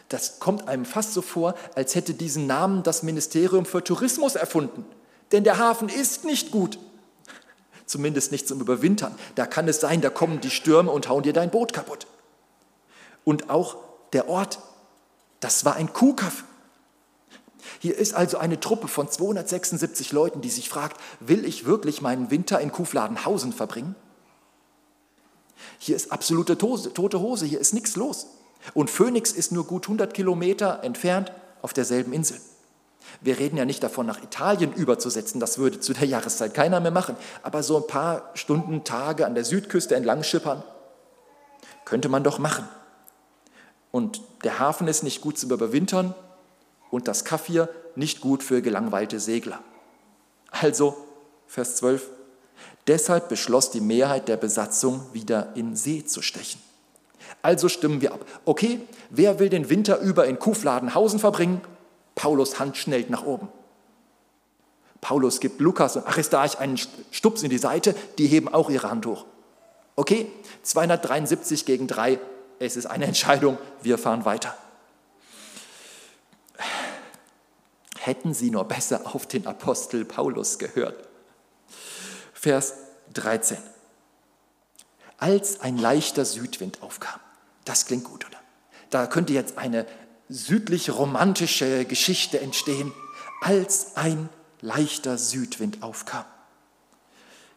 Das 0.08 0.38
kommt 0.38 0.68
einem 0.68 0.84
fast 0.84 1.14
so 1.14 1.22
vor, 1.22 1.54
als 1.74 1.94
hätte 1.94 2.14
diesen 2.14 2.46
Namen 2.46 2.82
das 2.82 3.02
Ministerium 3.02 3.66
für 3.66 3.82
Tourismus 3.82 4.36
erfunden. 4.36 4.84
Denn 5.32 5.42
der 5.42 5.58
Hafen 5.58 5.88
ist 5.88 6.24
nicht 6.24 6.50
gut. 6.50 6.78
Zumindest 7.86 8.32
nicht 8.32 8.46
zum 8.46 8.60
Überwintern. 8.60 9.14
Da 9.34 9.46
kann 9.46 9.68
es 9.68 9.80
sein, 9.80 10.00
da 10.00 10.10
kommen 10.10 10.40
die 10.40 10.50
Stürme 10.50 10.90
und 10.90 11.08
hauen 11.08 11.22
dir 11.22 11.32
dein 11.32 11.50
Boot 11.50 11.72
kaputt. 11.72 12.06
Und 13.24 13.50
auch 13.50 13.76
der 14.12 14.28
Ort, 14.28 14.60
das 15.40 15.64
war 15.64 15.74
ein 15.74 15.92
Kuhkaff. 15.92 16.44
Hier 17.80 17.96
ist 17.96 18.14
also 18.14 18.38
eine 18.38 18.60
Truppe 18.60 18.88
von 18.88 19.10
276 19.10 20.12
Leuten, 20.12 20.40
die 20.40 20.50
sich 20.50 20.68
fragt, 20.68 21.00
will 21.20 21.44
ich 21.44 21.66
wirklich 21.66 22.00
meinen 22.00 22.30
Winter 22.30 22.60
in 22.60 22.70
Kuhfladenhausen 22.70 23.52
verbringen? 23.52 23.96
Hier 25.78 25.96
ist 25.96 26.12
absolute 26.12 26.56
tote 26.58 27.20
Hose, 27.20 27.44
hier 27.46 27.60
ist 27.60 27.74
nichts 27.74 27.96
los. 27.96 28.26
Und 28.74 28.90
Phoenix 28.90 29.32
ist 29.32 29.52
nur 29.52 29.66
gut 29.66 29.84
100 29.84 30.12
Kilometer 30.14 30.82
entfernt 30.82 31.32
auf 31.62 31.72
derselben 31.72 32.12
Insel. 32.12 32.40
Wir 33.20 33.38
reden 33.38 33.56
ja 33.56 33.64
nicht 33.64 33.82
davon, 33.82 34.06
nach 34.06 34.22
Italien 34.22 34.72
überzusetzen, 34.72 35.40
das 35.40 35.58
würde 35.58 35.80
zu 35.80 35.92
der 35.92 36.06
Jahreszeit 36.06 36.54
keiner 36.54 36.80
mehr 36.80 36.90
machen, 36.90 37.16
aber 37.42 37.62
so 37.62 37.76
ein 37.76 37.86
paar 37.86 38.30
Stunden, 38.34 38.84
Tage 38.84 39.26
an 39.26 39.34
der 39.34 39.44
Südküste 39.44 39.94
entlang 39.94 40.22
schippern, 40.22 40.62
könnte 41.84 42.08
man 42.08 42.24
doch 42.24 42.38
machen. 42.38 42.68
Und 43.90 44.20
der 44.44 44.58
Hafen 44.58 44.88
ist 44.88 45.02
nicht 45.02 45.20
gut 45.20 45.38
zum 45.38 45.50
Überwintern 45.50 46.14
und 46.90 47.08
das 47.08 47.24
Kaffir 47.24 47.68
nicht 47.94 48.20
gut 48.20 48.42
für 48.42 48.60
gelangweilte 48.60 49.20
Segler. 49.20 49.60
Also, 50.50 50.96
Vers 51.46 51.76
12, 51.76 52.08
deshalb 52.86 53.28
beschloss 53.28 53.70
die 53.70 53.80
Mehrheit 53.80 54.28
der 54.28 54.36
Besatzung, 54.36 55.06
wieder 55.12 55.54
in 55.54 55.76
See 55.76 56.04
zu 56.04 56.22
stechen. 56.22 56.60
Also 57.46 57.68
stimmen 57.68 58.00
wir 58.00 58.12
ab. 58.12 58.26
Okay, 58.44 58.80
wer 59.08 59.38
will 59.38 59.48
den 59.48 59.70
Winter 59.70 60.00
über 60.00 60.26
in 60.26 60.40
Kuhfladenhausen 60.40 61.20
verbringen? 61.20 61.60
Paulus 62.16 62.58
Hand 62.58 62.76
schnellt 62.76 63.08
nach 63.08 63.24
oben. 63.24 63.46
Paulus 65.00 65.38
gibt 65.38 65.60
Lukas 65.60 65.94
und 65.94 66.08
Aristarch 66.08 66.58
einen 66.58 66.76
Stups 67.12 67.44
in 67.44 67.50
die 67.50 67.58
Seite, 67.58 67.94
die 68.18 68.26
heben 68.26 68.52
auch 68.52 68.68
ihre 68.68 68.90
Hand 68.90 69.06
hoch. 69.06 69.26
Okay, 69.94 70.26
273 70.64 71.64
gegen 71.64 71.86
3, 71.86 72.18
es 72.58 72.76
ist 72.76 72.86
eine 72.86 73.04
Entscheidung, 73.12 73.58
wir 73.80 73.96
fahren 73.96 74.24
weiter. 74.24 74.52
Hätten 77.96 78.34
sie 78.34 78.50
nur 78.50 78.64
besser 78.64 79.02
auf 79.14 79.24
den 79.26 79.46
Apostel 79.46 80.04
Paulus 80.04 80.58
gehört. 80.58 80.96
Vers 82.32 82.74
13. 83.14 83.58
Als 85.18 85.60
ein 85.60 85.78
leichter 85.78 86.24
Südwind 86.24 86.82
aufkam. 86.82 87.20
Das 87.66 87.84
klingt 87.84 88.04
gut, 88.04 88.24
oder? 88.24 88.38
Da 88.88 89.06
könnte 89.06 89.34
jetzt 89.34 89.58
eine 89.58 89.84
südlich 90.30 90.90
romantische 90.90 91.84
Geschichte 91.84 92.40
entstehen. 92.40 92.92
Als 93.42 93.96
ein 93.96 94.30
leichter 94.62 95.18
Südwind 95.18 95.82
aufkam 95.82 96.24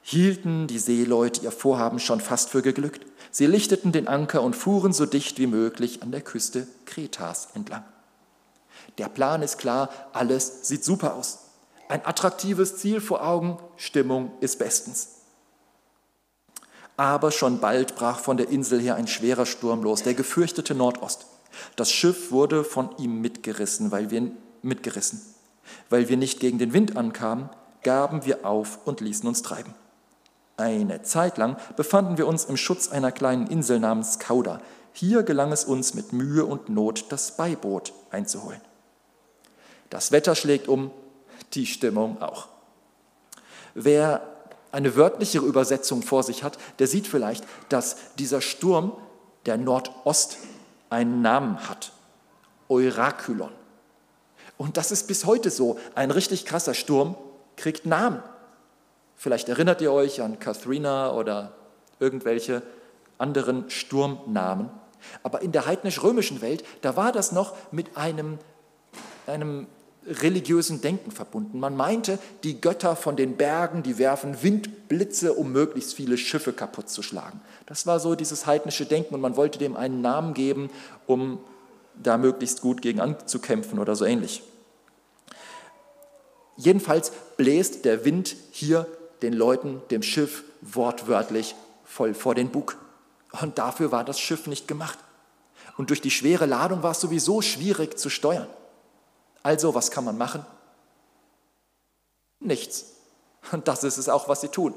hielten 0.09 0.65
die 0.65 0.79
Seeleute 0.79 1.41
ihr 1.43 1.51
Vorhaben 1.51 1.99
schon 1.99 2.19
fast 2.19 2.49
für 2.49 2.63
geglückt. 2.63 3.05
Sie 3.29 3.45
lichteten 3.45 3.91
den 3.91 4.07
Anker 4.07 4.41
und 4.41 4.55
fuhren 4.55 4.91
so 4.91 5.05
dicht 5.05 5.37
wie 5.37 5.45
möglich 5.45 6.01
an 6.01 6.11
der 6.11 6.21
Küste 6.21 6.67
Kretas 6.85 7.49
entlang. 7.53 7.83
Der 8.97 9.07
Plan 9.07 9.43
ist 9.43 9.59
klar, 9.59 9.89
alles 10.13 10.67
sieht 10.67 10.83
super 10.83 11.13
aus. 11.13 11.39
Ein 11.89 12.03
attraktives 12.05 12.77
Ziel 12.77 13.01
vor 13.01 13.23
Augen, 13.23 13.59
Stimmung 13.77 14.31
ist 14.39 14.57
bestens. 14.57 15.18
Aber 16.99 17.31
schon 17.31 17.61
bald 17.61 17.95
brach 17.95 18.19
von 18.19 18.35
der 18.35 18.49
Insel 18.49 18.81
her 18.81 18.95
ein 18.95 19.07
schwerer 19.07 19.45
Sturm 19.45 19.83
los, 19.83 20.03
der 20.03 20.15
gefürchtete 20.15 20.75
Nordost. 20.75 21.27
Das 21.77 21.89
Schiff 21.89 22.29
wurde 22.29 22.65
von 22.65 22.89
ihm 22.97 23.21
mitgerissen, 23.21 23.93
weil 23.93 24.11
wir 24.11 24.29
mitgerissen. 24.63 25.21
Weil 25.89 26.09
wir 26.09 26.17
nicht 26.17 26.41
gegen 26.41 26.59
den 26.59 26.73
Wind 26.73 26.97
ankamen, 26.97 27.47
gaben 27.83 28.25
wir 28.25 28.45
auf 28.45 28.79
und 28.83 28.99
ließen 28.99 29.25
uns 29.29 29.43
treiben. 29.43 29.73
Eine 30.57 31.01
Zeit 31.03 31.37
lang 31.37 31.55
befanden 31.77 32.17
wir 32.17 32.27
uns 32.27 32.43
im 32.43 32.57
Schutz 32.57 32.89
einer 32.89 33.13
kleinen 33.13 33.47
Insel 33.47 33.79
namens 33.79 34.19
Kauda. 34.19 34.59
Hier 34.91 35.23
gelang 35.23 35.53
es 35.53 35.63
uns 35.63 35.93
mit 35.93 36.11
Mühe 36.11 36.43
und 36.43 36.67
Not, 36.67 37.05
das 37.13 37.37
Beiboot 37.37 37.93
einzuholen. 38.11 38.59
Das 39.89 40.11
Wetter 40.11 40.35
schlägt 40.35 40.67
um, 40.67 40.91
die 41.53 41.65
Stimmung 41.65 42.21
auch. 42.21 42.49
Wer 43.73 44.21
eine 44.71 44.95
wörtlichere 44.95 45.45
Übersetzung 45.45 46.01
vor 46.03 46.23
sich 46.23 46.43
hat, 46.43 46.57
der 46.79 46.87
sieht 46.87 47.07
vielleicht, 47.07 47.43
dass 47.69 48.15
dieser 48.17 48.41
Sturm, 48.41 48.93
der 49.45 49.57
Nordost, 49.57 50.37
einen 50.89 51.21
Namen 51.21 51.69
hat. 51.69 51.91
Eurakulon. 52.67 53.51
Und 54.57 54.77
das 54.77 54.91
ist 54.91 55.07
bis 55.07 55.25
heute 55.25 55.49
so. 55.49 55.79
Ein 55.95 56.11
richtig 56.11 56.45
krasser 56.45 56.73
Sturm 56.73 57.15
kriegt 57.55 57.85
Namen. 57.85 58.21
Vielleicht 59.15 59.49
erinnert 59.49 59.81
ihr 59.81 59.91
euch 59.91 60.21
an 60.21 60.39
Katharina 60.39 61.13
oder 61.13 61.53
irgendwelche 61.99 62.61
anderen 63.17 63.69
Sturmnamen. 63.69 64.69
Aber 65.23 65.41
in 65.41 65.51
der 65.51 65.65
heidnisch-römischen 65.65 66.41
Welt, 66.41 66.63
da 66.81 66.95
war 66.95 67.11
das 67.11 67.31
noch 67.31 67.55
mit 67.71 67.97
einem, 67.97 68.37
einem 69.27 69.67
religiösen 70.05 70.81
Denken 70.81 71.11
verbunden. 71.11 71.59
Man 71.59 71.75
meinte, 71.75 72.19
die 72.43 72.61
Götter 72.61 72.95
von 72.95 73.15
den 73.15 73.37
Bergen, 73.37 73.83
die 73.83 73.97
werfen 73.97 74.41
Windblitze, 74.41 75.33
um 75.33 75.51
möglichst 75.51 75.93
viele 75.93 76.17
Schiffe 76.17 76.53
kaputt 76.53 76.89
zu 76.89 77.01
schlagen. 77.01 77.41
Das 77.65 77.85
war 77.85 77.99
so 77.99 78.15
dieses 78.15 78.45
heidnische 78.45 78.85
Denken 78.85 79.13
und 79.13 79.21
man 79.21 79.35
wollte 79.35 79.59
dem 79.59 79.75
einen 79.75 80.01
Namen 80.01 80.33
geben, 80.33 80.69
um 81.05 81.39
da 82.01 82.17
möglichst 82.17 82.61
gut 82.61 82.81
gegen 82.81 82.99
anzukämpfen 82.99 83.77
oder 83.77 83.95
so 83.95 84.05
ähnlich. 84.05 84.41
Jedenfalls 86.55 87.11
bläst 87.37 87.85
der 87.85 88.05
Wind 88.05 88.35
hier 88.51 88.87
den 89.21 89.33
Leuten, 89.33 89.81
dem 89.91 90.01
Schiff 90.01 90.43
wortwörtlich 90.61 91.55
voll 91.83 92.13
vor 92.13 92.35
den 92.35 92.49
Bug. 92.49 92.77
Und 93.41 93.57
dafür 93.57 93.91
war 93.91 94.03
das 94.03 94.19
Schiff 94.19 94.47
nicht 94.47 94.67
gemacht. 94.67 94.97
Und 95.77 95.89
durch 95.89 96.01
die 96.01 96.11
schwere 96.11 96.45
Ladung 96.45 96.83
war 96.83 96.91
es 96.91 96.99
sowieso 96.99 97.41
schwierig 97.41 97.97
zu 97.97 98.09
steuern. 98.09 98.47
Also, 99.43 99.75
was 99.75 99.91
kann 99.91 100.03
man 100.03 100.17
machen? 100.17 100.45
Nichts. 102.39 102.93
Und 103.51 103.67
das 103.67 103.83
ist 103.83 103.97
es 103.97 104.09
auch, 104.09 104.27
was 104.27 104.41
sie 104.41 104.49
tun. 104.49 104.73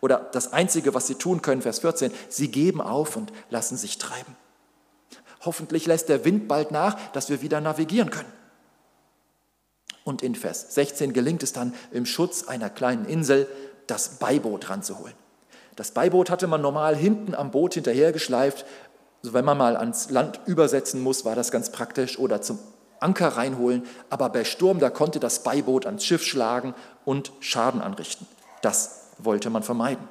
Oder 0.00 0.18
das 0.32 0.52
Einzige, 0.52 0.94
was 0.94 1.06
sie 1.06 1.14
tun 1.14 1.42
können, 1.42 1.62
Vers 1.62 1.80
14, 1.80 2.12
sie 2.28 2.48
geben 2.48 2.80
auf 2.80 3.16
und 3.16 3.32
lassen 3.50 3.76
sich 3.76 3.98
treiben. 3.98 4.36
Hoffentlich 5.44 5.86
lässt 5.86 6.08
der 6.08 6.24
Wind 6.24 6.48
bald 6.48 6.70
nach, 6.70 6.98
dass 7.12 7.30
wir 7.30 7.40
wieder 7.40 7.60
navigieren 7.60 8.10
können. 8.10 8.32
Und 10.04 10.22
in 10.22 10.34
Vers 10.34 10.74
16 10.74 11.12
gelingt 11.12 11.42
es 11.42 11.52
dann, 11.52 11.74
im 11.92 12.06
Schutz 12.06 12.44
einer 12.48 12.70
kleinen 12.70 13.04
Insel 13.04 13.46
das 13.86 14.18
Beiboot 14.18 14.68
ranzuholen. 14.68 15.14
Das 15.76 15.92
Beiboot 15.92 16.30
hatte 16.30 16.46
man 16.46 16.60
normal 16.60 16.96
hinten 16.96 17.34
am 17.34 17.50
Boot 17.50 17.74
hinterhergeschleift. 17.74 18.66
Also 19.22 19.34
wenn 19.34 19.44
man 19.44 19.56
mal 19.56 19.76
ans 19.76 20.10
Land 20.10 20.40
übersetzen 20.46 21.02
muss, 21.02 21.24
war 21.24 21.36
das 21.36 21.50
ganz 21.50 21.70
praktisch 21.70 22.18
oder 22.18 22.42
zum 22.42 22.58
Anker 23.00 23.28
reinholen, 23.28 23.86
aber 24.10 24.28
bei 24.28 24.44
Sturm, 24.44 24.78
da 24.78 24.90
konnte 24.90 25.20
das 25.20 25.42
Beiboot 25.42 25.86
ans 25.86 26.04
Schiff 26.04 26.22
schlagen 26.22 26.74
und 27.04 27.32
Schaden 27.40 27.80
anrichten. 27.80 28.26
Das 28.62 29.08
wollte 29.18 29.50
man 29.50 29.62
vermeiden. 29.62 30.08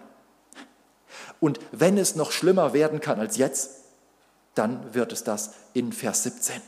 Und 1.39 1.59
wenn 1.71 1.97
es 1.97 2.15
noch 2.15 2.31
schlimmer 2.31 2.73
werden 2.73 2.99
kann 2.99 3.19
als 3.19 3.37
jetzt, 3.37 3.71
dann 4.55 4.93
wird 4.93 5.13
es 5.13 5.23
das 5.23 5.51
in 5.73 5.93
Vers 5.93 6.23
17. 6.23 6.61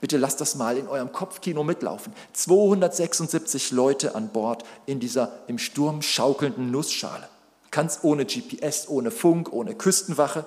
Bitte 0.00 0.16
lasst 0.16 0.40
das 0.40 0.54
mal 0.54 0.76
in 0.76 0.88
eurem 0.88 1.12
Kopfkino 1.12 1.64
mitlaufen. 1.64 2.12
276 2.32 3.72
Leute 3.72 4.14
an 4.14 4.28
Bord 4.28 4.64
in 4.86 5.00
dieser 5.00 5.32
im 5.48 5.58
Sturm 5.58 6.02
schaukelnden 6.02 6.70
Nussschale. 6.70 7.28
Ganz 7.70 8.00
ohne 8.02 8.24
GPS, 8.24 8.88
ohne 8.88 9.10
Funk, 9.10 9.52
ohne 9.52 9.74
Küstenwache. 9.74 10.44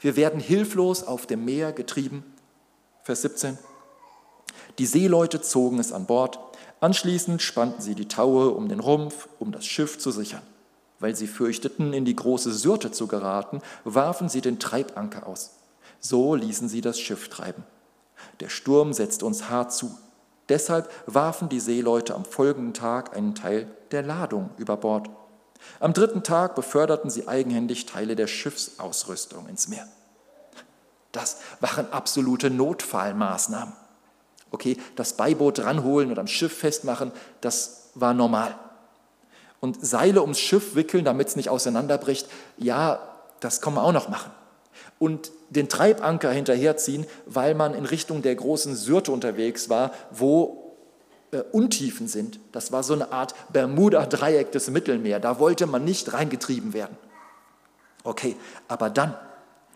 Wir 0.00 0.16
werden 0.16 0.40
hilflos 0.40 1.04
auf 1.04 1.26
dem 1.26 1.44
Meer 1.44 1.72
getrieben 1.72 2.31
Vers 3.04 3.22
17. 3.22 3.58
Die 4.78 4.86
Seeleute 4.86 5.40
zogen 5.40 5.80
es 5.80 5.92
an 5.92 6.06
Bord. 6.06 6.38
Anschließend 6.80 7.42
spannten 7.42 7.82
sie 7.82 7.96
die 7.96 8.06
Taue 8.06 8.50
um 8.50 8.68
den 8.68 8.78
Rumpf, 8.78 9.28
um 9.40 9.50
das 9.50 9.66
Schiff 9.66 9.98
zu 9.98 10.12
sichern. 10.12 10.42
Weil 11.00 11.16
sie 11.16 11.26
fürchteten, 11.26 11.92
in 11.92 12.04
die 12.04 12.14
große 12.14 12.52
Syrte 12.52 12.92
zu 12.92 13.08
geraten, 13.08 13.60
warfen 13.82 14.28
sie 14.28 14.40
den 14.40 14.60
Treibanker 14.60 15.26
aus. 15.26 15.50
So 15.98 16.36
ließen 16.36 16.68
sie 16.68 16.80
das 16.80 17.00
Schiff 17.00 17.28
treiben. 17.28 17.64
Der 18.38 18.48
Sturm 18.48 18.92
setzte 18.92 19.26
uns 19.26 19.50
hart 19.50 19.72
zu. 19.72 19.98
Deshalb 20.48 20.88
warfen 21.06 21.48
die 21.48 21.60
Seeleute 21.60 22.14
am 22.14 22.24
folgenden 22.24 22.72
Tag 22.72 23.16
einen 23.16 23.34
Teil 23.34 23.66
der 23.90 24.02
Ladung 24.02 24.50
über 24.58 24.76
Bord. 24.76 25.10
Am 25.80 25.92
dritten 25.92 26.22
Tag 26.22 26.54
beförderten 26.54 27.10
sie 27.10 27.26
eigenhändig 27.26 27.86
Teile 27.86 28.14
der 28.14 28.28
Schiffsausrüstung 28.28 29.48
ins 29.48 29.66
Meer. 29.66 29.88
Das 31.12 31.38
waren 31.60 31.90
absolute 31.92 32.50
Notfallmaßnahmen. 32.50 33.74
Okay, 34.50 34.76
das 34.96 35.14
Beiboot 35.14 35.60
ranholen 35.60 36.10
und 36.10 36.18
am 36.18 36.26
Schiff 36.26 36.58
festmachen, 36.58 37.12
das 37.40 37.90
war 37.94 38.14
normal. 38.14 38.54
Und 39.60 39.84
Seile 39.84 40.22
ums 40.22 40.40
Schiff 40.40 40.74
wickeln, 40.74 41.04
damit 41.04 41.28
es 41.28 41.36
nicht 41.36 41.48
auseinanderbricht, 41.48 42.28
ja, 42.58 42.98
das 43.40 43.60
kann 43.60 43.74
man 43.74 43.84
auch 43.84 43.92
noch 43.92 44.08
machen. 44.08 44.30
Und 44.98 45.30
den 45.50 45.68
Treibanker 45.68 46.30
hinterherziehen, 46.30 47.06
weil 47.26 47.54
man 47.54 47.74
in 47.74 47.86
Richtung 47.86 48.22
der 48.22 48.34
großen 48.34 48.74
Syrte 48.74 49.12
unterwegs 49.12 49.68
war, 49.68 49.92
wo 50.10 50.76
äh, 51.30 51.42
Untiefen 51.52 52.08
sind. 52.08 52.40
Das 52.52 52.72
war 52.72 52.82
so 52.82 52.94
eine 52.94 53.12
Art 53.12 53.34
Bermuda-Dreieck 53.52 54.52
des 54.52 54.70
Mittelmeer. 54.70 55.20
Da 55.20 55.38
wollte 55.38 55.66
man 55.66 55.84
nicht 55.84 56.12
reingetrieben 56.12 56.72
werden. 56.72 56.96
Okay, 58.04 58.36
aber 58.68 58.90
dann 58.90 59.14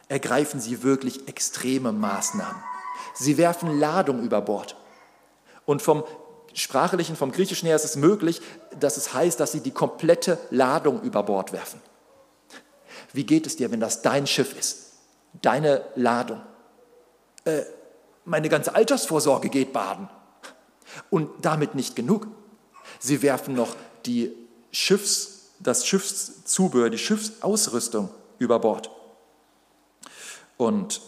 ergreifen 0.09 0.61
sie 0.61 0.83
wirklich 0.83 1.29
extreme 1.29 1.93
Maßnahmen. 1.93 2.63
Sie 3.15 3.39
werfen 3.39 3.79
Ladung 3.79 4.23
über 4.23 4.41
Bord. 4.41 4.77
Und 5.65 5.83
vom 5.83 6.05
sprachlichen, 6.55 7.17
vom 7.17 7.33
griechischen 7.33 7.67
her 7.67 7.77
ist 7.77 7.85
es 7.85 7.97
möglich, 7.97 8.41
dass 8.79 8.97
es 8.97 9.13
heißt, 9.13 9.41
dass 9.41 9.53
sie 9.53 9.61
die 9.61 9.73
komplette 9.73 10.39
Ladung 10.51 11.03
über 11.03 11.23
Bord 11.23 11.53
werfen. 11.53 11.81
Wie 13.13 13.25
geht 13.25 13.47
es 13.47 13.57
dir, 13.57 13.71
wenn 13.71 13.81
das 13.81 14.03
dein 14.03 14.27
Schiff 14.27 14.57
ist? 14.59 14.93
Deine 15.43 15.83
Ladung. 15.97 16.41
Äh, 17.45 17.63
meine 18.25 18.49
ganze 18.49 18.75
Altersvorsorge 18.75 19.49
geht 19.49 19.73
baden. 19.73 20.09
Und 21.11 21.31
damit 21.45 21.75
nicht 21.75 21.95
genug. 21.97 22.27
Sie 22.99 23.23
werfen 23.23 23.55
noch 23.55 23.77
die 24.07 24.33
Schiffs, 24.71 25.51
das 25.61 25.87
Schiffszubehör, 25.87 26.91
die 26.91 26.99
Schiffsausrüstung 26.99 28.11
über 28.39 28.59
Bord. 28.59 28.91
Und 30.57 31.01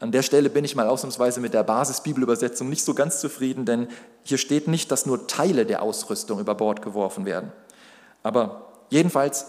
an 0.00 0.12
der 0.12 0.22
Stelle 0.22 0.48
bin 0.48 0.64
ich 0.64 0.76
mal 0.76 0.86
ausnahmsweise 0.86 1.40
mit 1.40 1.54
der 1.54 1.64
Basisbibelübersetzung 1.64 2.68
nicht 2.68 2.84
so 2.84 2.94
ganz 2.94 3.20
zufrieden, 3.20 3.64
denn 3.64 3.88
hier 4.22 4.38
steht 4.38 4.68
nicht, 4.68 4.92
dass 4.92 5.06
nur 5.06 5.26
Teile 5.26 5.66
der 5.66 5.82
Ausrüstung 5.82 6.38
über 6.38 6.54
Bord 6.54 6.82
geworfen 6.82 7.24
werden. 7.24 7.52
Aber 8.22 8.66
jedenfalls, 8.90 9.46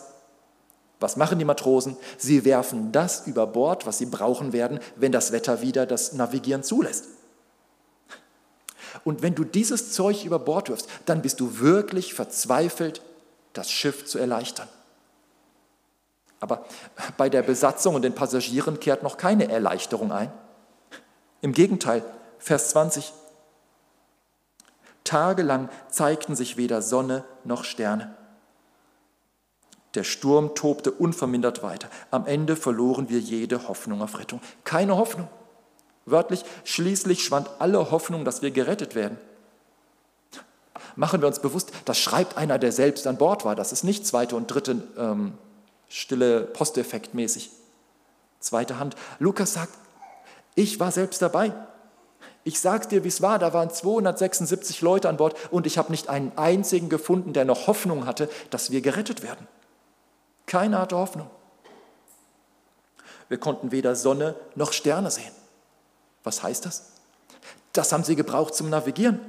was 0.99 1.17
machen 1.17 1.37
die 1.37 1.45
Matrosen? 1.45 1.97
Sie 2.17 2.45
werfen 2.45 2.91
das 2.91 3.27
über 3.27 3.45
Bord, 3.45 3.85
was 3.85 3.99
sie 3.99 4.07
brauchen 4.07 4.51
werden, 4.51 4.79
wenn 4.95 5.11
das 5.11 5.31
Wetter 5.31 5.61
wieder 5.61 5.85
das 5.85 6.13
Navigieren 6.13 6.63
zulässt. 6.63 7.05
Und 9.03 9.21
wenn 9.21 9.35
du 9.35 9.43
dieses 9.43 9.93
Zeug 9.93 10.25
über 10.25 10.39
Bord 10.39 10.69
wirfst, 10.69 10.89
dann 11.05 11.21
bist 11.21 11.39
du 11.39 11.59
wirklich 11.59 12.13
verzweifelt, 12.15 13.01
das 13.53 13.71
Schiff 13.71 14.05
zu 14.05 14.17
erleichtern. 14.17 14.67
Aber 16.39 16.65
bei 17.17 17.29
der 17.29 17.41
Besatzung 17.41 17.95
und 17.95 18.03
den 18.03 18.15
Passagieren 18.15 18.79
kehrt 18.79 19.03
noch 19.03 19.17
keine 19.17 19.49
Erleichterung 19.49 20.11
ein. 20.11 20.31
Im 21.41 21.53
Gegenteil, 21.53 22.03
Vers 22.37 22.69
20. 22.69 23.13
Tagelang 25.03 25.69
zeigten 25.89 26.35
sich 26.35 26.55
weder 26.57 26.81
Sonne 26.81 27.23
noch 27.43 27.63
Sterne. 27.63 28.15
Der 29.95 30.03
Sturm 30.03 30.53
tobte 30.53 30.91
unvermindert 30.91 31.63
weiter. 31.63 31.89
Am 32.11 32.27
Ende 32.27 32.55
verloren 32.55 33.09
wir 33.09 33.19
jede 33.19 33.67
Hoffnung 33.67 34.01
auf 34.01 34.19
Rettung. 34.19 34.39
Keine 34.63 34.97
Hoffnung. 34.97 35.27
Wörtlich, 36.05 36.43
schließlich 36.63 37.23
schwand 37.23 37.49
alle 37.59 37.91
Hoffnung, 37.91 38.23
dass 38.23 38.41
wir 38.41 38.51
gerettet 38.51 38.95
werden. 38.95 39.17
Machen 40.95 41.21
wir 41.21 41.27
uns 41.27 41.39
bewusst, 41.39 41.71
das 41.85 41.97
schreibt 41.97 42.37
einer, 42.37 42.59
der 42.59 42.71
selbst 42.71 43.07
an 43.07 43.17
Bord 43.17 43.45
war. 43.45 43.55
Das 43.55 43.71
ist 43.71 43.83
nicht 43.83 44.05
zweite 44.05 44.35
und 44.35 44.47
dritte 44.47 44.83
ähm, 44.97 45.33
stille 45.89 46.41
Posteffekt 46.41 47.13
mäßig. 47.13 47.49
Zweite 48.39 48.79
Hand. 48.79 48.95
Lukas 49.19 49.53
sagt, 49.53 49.73
ich 50.55 50.79
war 50.79 50.91
selbst 50.91 51.21
dabei. 51.21 51.53
Ich 52.43 52.59
sag's 52.59 52.87
dir, 52.87 53.03
wie 53.03 53.09
es 53.09 53.21
war, 53.21 53.37
da 53.37 53.53
waren 53.53 53.69
276 53.69 54.81
Leute 54.81 55.09
an 55.09 55.17
Bord 55.17 55.35
und 55.51 55.67
ich 55.67 55.77
habe 55.77 55.91
nicht 55.91 56.09
einen 56.09 56.31
einzigen 56.37 56.89
gefunden, 56.89 57.33
der 57.33 57.45
noch 57.45 57.67
Hoffnung 57.67 58.05
hatte, 58.05 58.29
dass 58.49 58.71
wir 58.71 58.81
gerettet 58.81 59.23
werden. 59.23 59.47
Keiner 60.45 60.79
hatte 60.79 60.95
Hoffnung. 60.95 61.29
Wir 63.27 63.37
konnten 63.37 63.71
weder 63.71 63.95
Sonne 63.95 64.35
noch 64.55 64.73
Sterne 64.73 65.11
sehen. 65.11 65.31
Was 66.23 66.41
heißt 66.41 66.65
das? 66.65 66.93
Das 67.73 67.91
haben 67.91 68.03
sie 68.03 68.15
gebraucht 68.15 68.55
zum 68.55 68.69
Navigieren. 68.69 69.19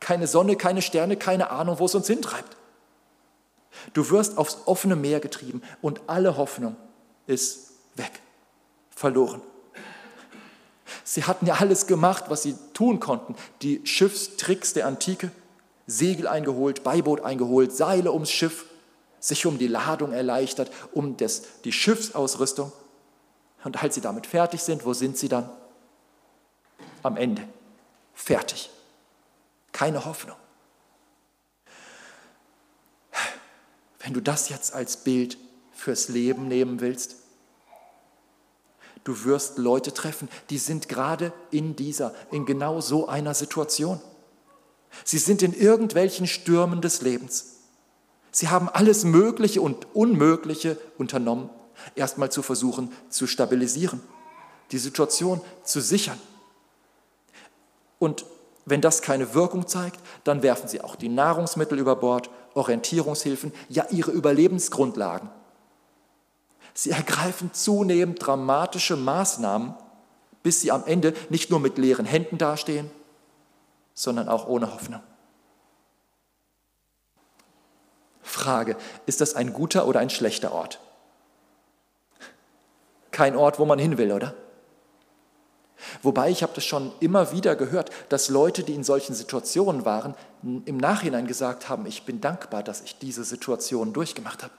Keine 0.00 0.26
Sonne, 0.26 0.56
keine 0.56 0.82
Sterne, 0.82 1.16
keine 1.16 1.50
Ahnung, 1.50 1.78
wo 1.78 1.86
es 1.86 1.94
uns 1.94 2.06
hintreibt. 2.06 2.56
Du 3.92 4.10
wirst 4.10 4.38
aufs 4.38 4.58
offene 4.66 4.96
Meer 4.96 5.20
getrieben 5.20 5.62
und 5.80 6.00
alle 6.06 6.36
Hoffnung 6.36 6.76
ist 7.26 7.72
weg, 7.94 8.20
verloren. 8.90 9.40
Sie 11.04 11.24
hatten 11.24 11.46
ja 11.46 11.54
alles 11.54 11.86
gemacht, 11.86 12.24
was 12.28 12.42
sie 12.42 12.56
tun 12.74 13.00
konnten. 13.00 13.34
Die 13.62 13.80
Schiffstricks 13.84 14.72
der 14.72 14.86
Antike, 14.86 15.30
Segel 15.86 16.26
eingeholt, 16.26 16.84
Beiboot 16.84 17.22
eingeholt, 17.22 17.72
Seile 17.72 18.12
ums 18.12 18.30
Schiff, 18.30 18.66
sich 19.18 19.46
um 19.46 19.58
die 19.58 19.68
Ladung 19.68 20.12
erleichtert, 20.12 20.70
um 20.92 21.16
das, 21.16 21.42
die 21.64 21.72
Schiffsausrüstung. 21.72 22.72
Und 23.64 23.82
als 23.82 23.94
sie 23.94 24.00
damit 24.00 24.26
fertig 24.26 24.62
sind, 24.62 24.84
wo 24.84 24.92
sind 24.92 25.16
sie 25.16 25.28
dann? 25.28 25.48
Am 27.02 27.16
Ende. 27.16 27.42
Fertig. 28.14 28.70
Keine 29.72 30.04
Hoffnung. 30.04 30.36
Wenn 34.02 34.14
du 34.14 34.20
das 34.20 34.48
jetzt 34.48 34.74
als 34.74 34.98
Bild 34.98 35.38
fürs 35.72 36.08
Leben 36.08 36.48
nehmen 36.48 36.80
willst, 36.80 37.16
du 39.04 39.24
wirst 39.24 39.58
Leute 39.58 39.94
treffen, 39.94 40.28
die 40.50 40.58
sind 40.58 40.88
gerade 40.88 41.32
in 41.50 41.76
dieser, 41.76 42.14
in 42.30 42.46
genau 42.46 42.80
so 42.80 43.08
einer 43.08 43.34
Situation. 43.34 44.00
Sie 45.04 45.18
sind 45.18 45.42
in 45.42 45.54
irgendwelchen 45.54 46.26
Stürmen 46.26 46.80
des 46.80 47.02
Lebens. 47.02 47.56
Sie 48.30 48.48
haben 48.48 48.68
alles 48.68 49.04
Mögliche 49.04 49.60
und 49.60 49.86
Unmögliche 49.94 50.78
unternommen, 50.98 51.50
erstmal 51.94 52.30
zu 52.30 52.42
versuchen 52.42 52.92
zu 53.08 53.26
stabilisieren, 53.26 54.00
die 54.70 54.78
Situation 54.78 55.40
zu 55.64 55.80
sichern. 55.80 56.18
Und 57.98 58.24
wenn 58.64 58.80
das 58.80 59.02
keine 59.02 59.34
Wirkung 59.34 59.66
zeigt, 59.66 60.00
dann 60.24 60.42
werfen 60.42 60.68
sie 60.68 60.80
auch 60.80 60.96
die 60.96 61.08
Nahrungsmittel 61.08 61.78
über 61.78 61.96
Bord, 61.96 62.30
Orientierungshilfen, 62.54 63.52
ja 63.68 63.86
ihre 63.90 64.10
Überlebensgrundlagen. 64.10 65.30
Sie 66.74 66.90
ergreifen 66.90 67.52
zunehmend 67.52 68.24
dramatische 68.24 68.96
Maßnahmen, 68.96 69.74
bis 70.42 70.60
sie 70.60 70.70
am 70.70 70.84
Ende 70.86 71.14
nicht 71.28 71.50
nur 71.50 71.60
mit 71.60 71.78
leeren 71.78 72.06
Händen 72.06 72.38
dastehen, 72.38 72.90
sondern 73.94 74.28
auch 74.28 74.46
ohne 74.46 74.72
Hoffnung. 74.72 75.02
Frage, 78.22 78.76
ist 79.06 79.20
das 79.20 79.34
ein 79.34 79.52
guter 79.52 79.86
oder 79.86 80.00
ein 80.00 80.10
schlechter 80.10 80.52
Ort? 80.52 80.80
Kein 83.10 83.36
Ort, 83.36 83.58
wo 83.58 83.66
man 83.66 83.78
hin 83.78 83.98
will, 83.98 84.10
oder? 84.12 84.34
Wobei 86.02 86.30
ich 86.30 86.42
habe 86.42 86.52
das 86.54 86.64
schon 86.64 86.92
immer 87.00 87.32
wieder 87.32 87.56
gehört, 87.56 87.90
dass 88.08 88.28
Leute, 88.28 88.62
die 88.62 88.74
in 88.74 88.84
solchen 88.84 89.14
Situationen 89.14 89.84
waren, 89.84 90.14
im 90.42 90.76
Nachhinein 90.76 91.26
gesagt 91.26 91.68
haben, 91.68 91.86
ich 91.86 92.04
bin 92.04 92.20
dankbar, 92.20 92.62
dass 92.62 92.80
ich 92.82 92.98
diese 92.98 93.24
Situation 93.24 93.92
durchgemacht 93.92 94.42
habe. 94.42 94.52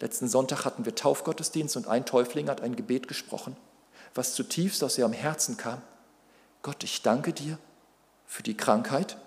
Letzten 0.00 0.28
Sonntag 0.28 0.64
hatten 0.64 0.86
wir 0.86 0.94
Taufgottesdienst 0.94 1.76
und 1.76 1.86
ein 1.86 2.06
Täufling 2.06 2.48
hat 2.48 2.62
ein 2.62 2.74
Gebet 2.74 3.06
gesprochen, 3.06 3.56
was 4.14 4.34
zutiefst 4.34 4.82
aus 4.82 4.96
ihrem 4.96 5.12
Herzen 5.12 5.56
kam. 5.56 5.82
Gott, 6.62 6.82
ich 6.84 7.02
danke 7.02 7.32
dir 7.32 7.58
für 8.26 8.42
die 8.42 8.56
Krankheit, 8.56 9.18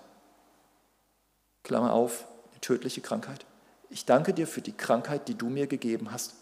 Klammer 1.62 1.92
auf, 1.92 2.26
eine 2.50 2.60
tödliche 2.60 3.00
Krankheit. 3.00 3.46
Ich 3.88 4.04
danke 4.04 4.34
dir 4.34 4.46
für 4.46 4.60
die 4.60 4.76
Krankheit, 4.76 5.28
die 5.28 5.34
du 5.34 5.48
mir 5.48 5.68
gegeben 5.68 6.10
hast, 6.10 6.34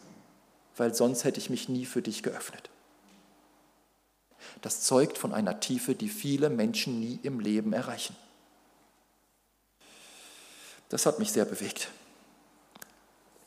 weil 0.77 0.95
sonst 0.95 1.25
hätte 1.25 1.39
ich 1.39 1.51
mich 1.51 1.69
nie 1.69 1.85
für 1.85 2.01
dich 2.01 2.23
geöffnet. 2.23 2.71
Das 4.61 4.83
zeugt 4.83 5.19
von 5.19 5.33
einer 5.33 5.61
Tiefe, 5.61 5.95
die 5.95 6.09
viele 6.09 6.51
Menschen 6.51 7.01
nie 7.01 7.19
im 7.23 7.41
Leben 7.41 7.73
erreichen. 7.73 8.17
Das 10.89 11.07
hat 11.07 11.19
mich 11.19 11.33
sehr 11.33 11.45
bewegt. 11.45 11.89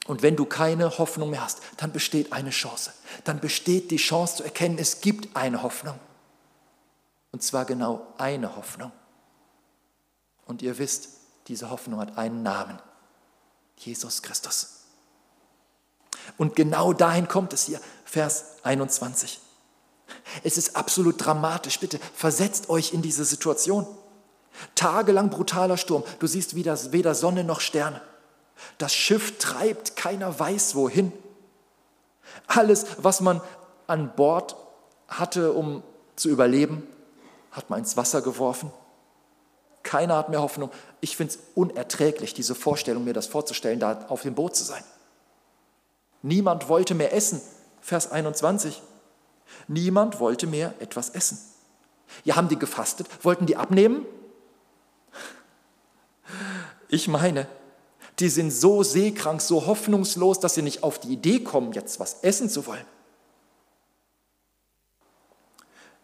Und 0.08 0.22
wenn 0.22 0.36
du 0.36 0.46
keine 0.46 0.98
Hoffnung 0.98 1.32
mehr 1.32 1.44
hast, 1.44 1.62
dann 1.78 1.92
besteht 1.92 2.32
eine 2.32 2.52
Chance. 2.52 2.94
Dann 3.24 3.40
besteht 3.40 3.92
die 3.92 3.98
Chance 3.98 4.38
zu 4.38 4.44
erkennen, 4.44 4.78
es 4.78 5.02
gibt 5.02 5.36
eine 5.36 5.64
Hoffnung. 5.64 6.00
Und 7.32 7.44
zwar 7.44 7.66
genau 7.66 8.06
eine 8.18 8.56
Hoffnung. 8.56 8.92
Und 10.46 10.62
ihr 10.62 10.78
wisst, 10.78 11.10
diese 11.48 11.70
Hoffnung 11.70 12.00
hat 12.00 12.18
einen 12.18 12.44
Namen. 12.44 12.80
Jesus 13.78 14.22
Christus. 14.22 14.86
Und 16.38 16.56
genau 16.56 16.94
dahin 16.94 17.28
kommt 17.28 17.54
es 17.54 17.66
hier, 17.66 17.82
Vers 18.06 18.64
21. 18.64 19.40
Es 20.44 20.58
ist 20.58 20.76
absolut 20.76 21.24
dramatisch. 21.24 21.80
Bitte 21.80 22.00
versetzt 22.14 22.70
euch 22.70 22.94
in 22.94 23.02
diese 23.02 23.26
Situation. 23.26 23.88
Tagelang 24.76 25.30
brutaler 25.30 25.78
Sturm. 25.78 26.04
Du 26.20 26.28
siehst 26.28 26.56
weder, 26.56 27.16
Sonne 27.16 27.44
noch 27.44 27.60
Sterne. 27.60 28.02
Das 28.78 28.94
Schiff 28.94 29.38
treibt, 29.38 29.96
keiner 29.96 30.40
weiß 30.40 30.76
wohin. 30.76 31.12
Alles, 32.48 32.86
was 32.98 33.22
man 33.22 33.42
an 33.88 34.14
Bord 34.16 34.56
hatte, 35.08 35.54
um 35.54 35.84
zu 36.16 36.30
überleben, 36.30 36.88
hat 37.52 37.70
man 37.70 37.80
ins 37.80 37.98
Wasser 37.98 38.22
geworfen. 38.22 38.72
Keiner 39.84 40.16
hat 40.18 40.30
mehr 40.30 40.42
Hoffnung. 40.42 40.72
Ich 41.00 41.16
finde 41.16 41.34
es 41.34 41.40
unerträglich, 41.54 42.34
diese 42.34 42.56
Vorstellung, 42.56 43.04
mir 43.04 43.14
das 43.14 43.28
vorzustellen, 43.28 43.80
da 43.80 44.06
auf 44.10 44.24
dem 44.24 44.34
Boot 44.34 44.56
zu 44.56 44.64
sein. 44.64 44.84
Niemand 46.22 46.70
wollte 46.70 46.96
mehr 46.96 47.14
essen. 47.14 47.42
Vers 47.82 48.12
21. 48.12 48.82
Niemand 49.68 50.20
wollte 50.20 50.48
mehr 50.48 50.74
etwas 50.80 51.10
essen. 51.10 51.40
Ja, 52.24 52.36
haben 52.36 52.50
die 52.50 52.60
gefastet? 52.60 53.08
Wollten 53.24 53.46
die 53.46 53.58
abnehmen? 53.58 54.06
Ich 56.88 57.08
meine, 57.08 57.48
die 58.20 58.30
sind 58.30 58.52
so 58.52 58.84
seekrank, 58.84 59.42
so 59.42 59.66
hoffnungslos, 59.66 60.40
dass 60.40 60.56
sie 60.56 60.62
nicht 60.62 60.84
auf 60.84 61.00
die 61.00 61.14
Idee 61.14 61.40
kommen, 61.40 61.74
jetzt 61.74 62.00
was 62.00 62.22
essen 62.22 62.50
zu 62.50 62.66
wollen. 62.68 62.86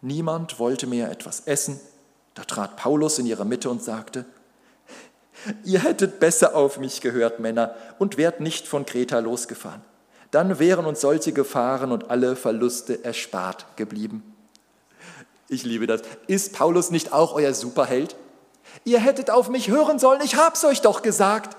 Niemand 0.02 0.60
wollte 0.60 0.88
mehr 0.88 1.12
etwas 1.12 1.42
essen. 1.42 1.80
Da 2.34 2.44
trat 2.44 2.78
Paulus 2.78 3.20
in 3.20 3.26
ihre 3.26 3.46
Mitte 3.46 3.70
und 3.70 3.84
sagte, 3.84 4.26
ihr 5.64 5.84
hättet 5.84 6.20
besser 6.20 6.56
auf 6.56 6.80
mich 6.80 7.02
gehört, 7.02 7.40
Männer, 7.40 7.76
und 8.00 8.18
wärt 8.18 8.40
nicht 8.40 8.68
von 8.68 8.86
Kreta 8.86 9.20
losgefahren 9.20 9.84
dann 10.32 10.60
wären 10.60 10.86
uns 10.86 11.02
solche 11.02 11.34
Gefahren 11.34 11.92
und 11.92 12.10
alle 12.10 12.36
Verluste 12.36 13.04
erspart 13.04 13.66
geblieben. 13.76 14.24
Ich 15.50 15.64
liebe 15.64 15.86
das. 15.86 16.02
Ist 16.28 16.54
Paulus 16.54 16.92
nicht 16.92 17.12
auch 17.12 17.34
euer 17.34 17.54
Superheld? 17.54 18.16
Ihr 18.86 19.00
hättet 19.00 19.30
auf 19.30 19.50
mich 19.50 19.68
hören 19.68 20.00
sollen, 20.00 20.22
ich 20.24 20.36
hab's 20.36 20.64
euch 20.64 20.82
doch 20.82 21.02
gesagt. 21.02 21.58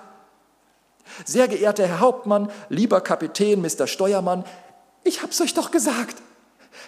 Sehr 1.26 1.46
geehrter 1.48 1.86
Herr 1.86 2.00
Hauptmann, 2.00 2.50
lieber 2.70 3.00
Kapitän, 3.02 3.60
Mr. 3.60 3.86
Steuermann, 3.86 4.44
ich 5.04 5.22
hab's 5.22 5.40
euch 5.40 5.52
doch 5.52 5.70
gesagt. 5.70 6.16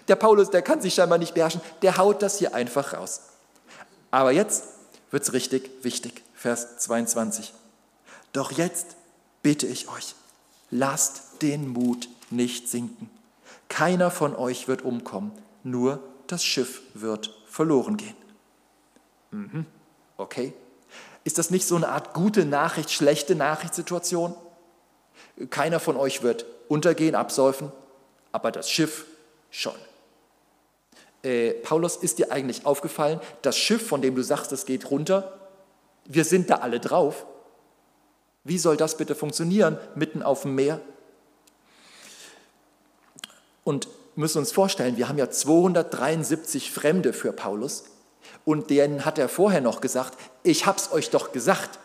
Der 0.09 0.16
Paulus, 0.16 0.51
der 0.51 0.62
kann 0.62 0.81
sich 0.81 0.94
scheinbar 0.94 1.18
nicht 1.18 1.35
beherrschen, 1.35 1.61
der 1.83 1.99
haut 1.99 2.23
das 2.23 2.38
hier 2.38 2.55
einfach 2.55 2.94
raus. 2.94 3.23
Aber 4.11 4.33
jetzt 4.33 4.64
wird's 5.11 5.33
richtig 5.33 5.70
wichtig, 5.83 6.23
Vers 6.35 6.79
22. 6.79 7.53
Doch 8.33 8.53
jetzt 8.53 8.97
bitte 9.42 9.66
ich 9.66 9.88
euch, 9.88 10.14
lasst 10.75 11.41
den 11.41 11.69
Mut 11.69 12.09
nicht 12.31 12.69
sinken. 12.69 13.09
Keiner 13.69 14.11
von 14.11 14.35
euch 14.35 14.67
wird 14.67 14.83
umkommen, 14.83 15.31
nur 15.63 16.01
das 16.27 16.45
Schiff 16.45 16.83
wird 16.95 17.33
verloren 17.47 17.97
gehen. 17.97 18.17
Mhm. 19.31 19.67
Okay. 20.17 20.53
Ist 21.23 21.39
das 21.39 21.51
nicht 21.51 21.67
so 21.67 21.77
eine 21.77 21.89
Art 21.89 22.13
gute 22.13 22.45
Nachricht, 22.45 22.91
schlechte 22.91 23.37
Nachrichtssituation? 23.37 24.35
Keiner 25.49 25.79
von 25.79 25.97
euch 25.97 26.23
wird 26.23 26.45
untergehen, 26.69 27.15
absäufen, 27.15 27.71
aber 28.33 28.51
das 28.51 28.69
Schiff 28.69 29.07
schon. 29.51 29.75
Äh, 31.23 31.53
Paulus, 31.53 31.97
ist 31.97 32.19
dir 32.19 32.33
eigentlich 32.33 32.67
aufgefallen, 32.67 33.21
das 33.43 33.57
Schiff, 33.57 33.87
von 33.87 34.03
dem 34.03 34.17
du 34.17 34.23
sagst, 34.23 34.51
es 34.51 34.67
geht 34.67 34.91
runter, 34.91 35.39
wir 36.05 36.25
sind 36.25 36.51
da 36.51 36.57
alle 36.57 36.81
drauf. 36.81 37.27
Wie 38.45 38.59
soll 38.59 38.77
das 38.77 38.97
bitte 38.97 39.15
funktionieren, 39.15 39.79
mitten 39.95 40.23
auf 40.23 40.43
dem 40.43 40.55
Meer? 40.55 40.81
Und 43.65 43.89
müssen 44.17 44.39
uns 44.39 44.53
vorstellen, 44.53 44.97
wir 44.99 45.09
haben 45.09 45.19
ja 45.19 45.31
273 45.31 46.71
Fremde 46.71 47.13
für 47.13 47.33
Paulus 47.33 47.85
und 48.45 48.69
denen 48.71 49.05
hat 49.05 49.19
er 49.19 49.29
vorher 49.29 49.63
noch 49.63 49.81
gesagt, 49.81 50.19
ich 50.43 50.67
hab's 50.67 50.93
euch 50.93 51.11
doch 51.11 51.33
gesagt. 51.33 51.79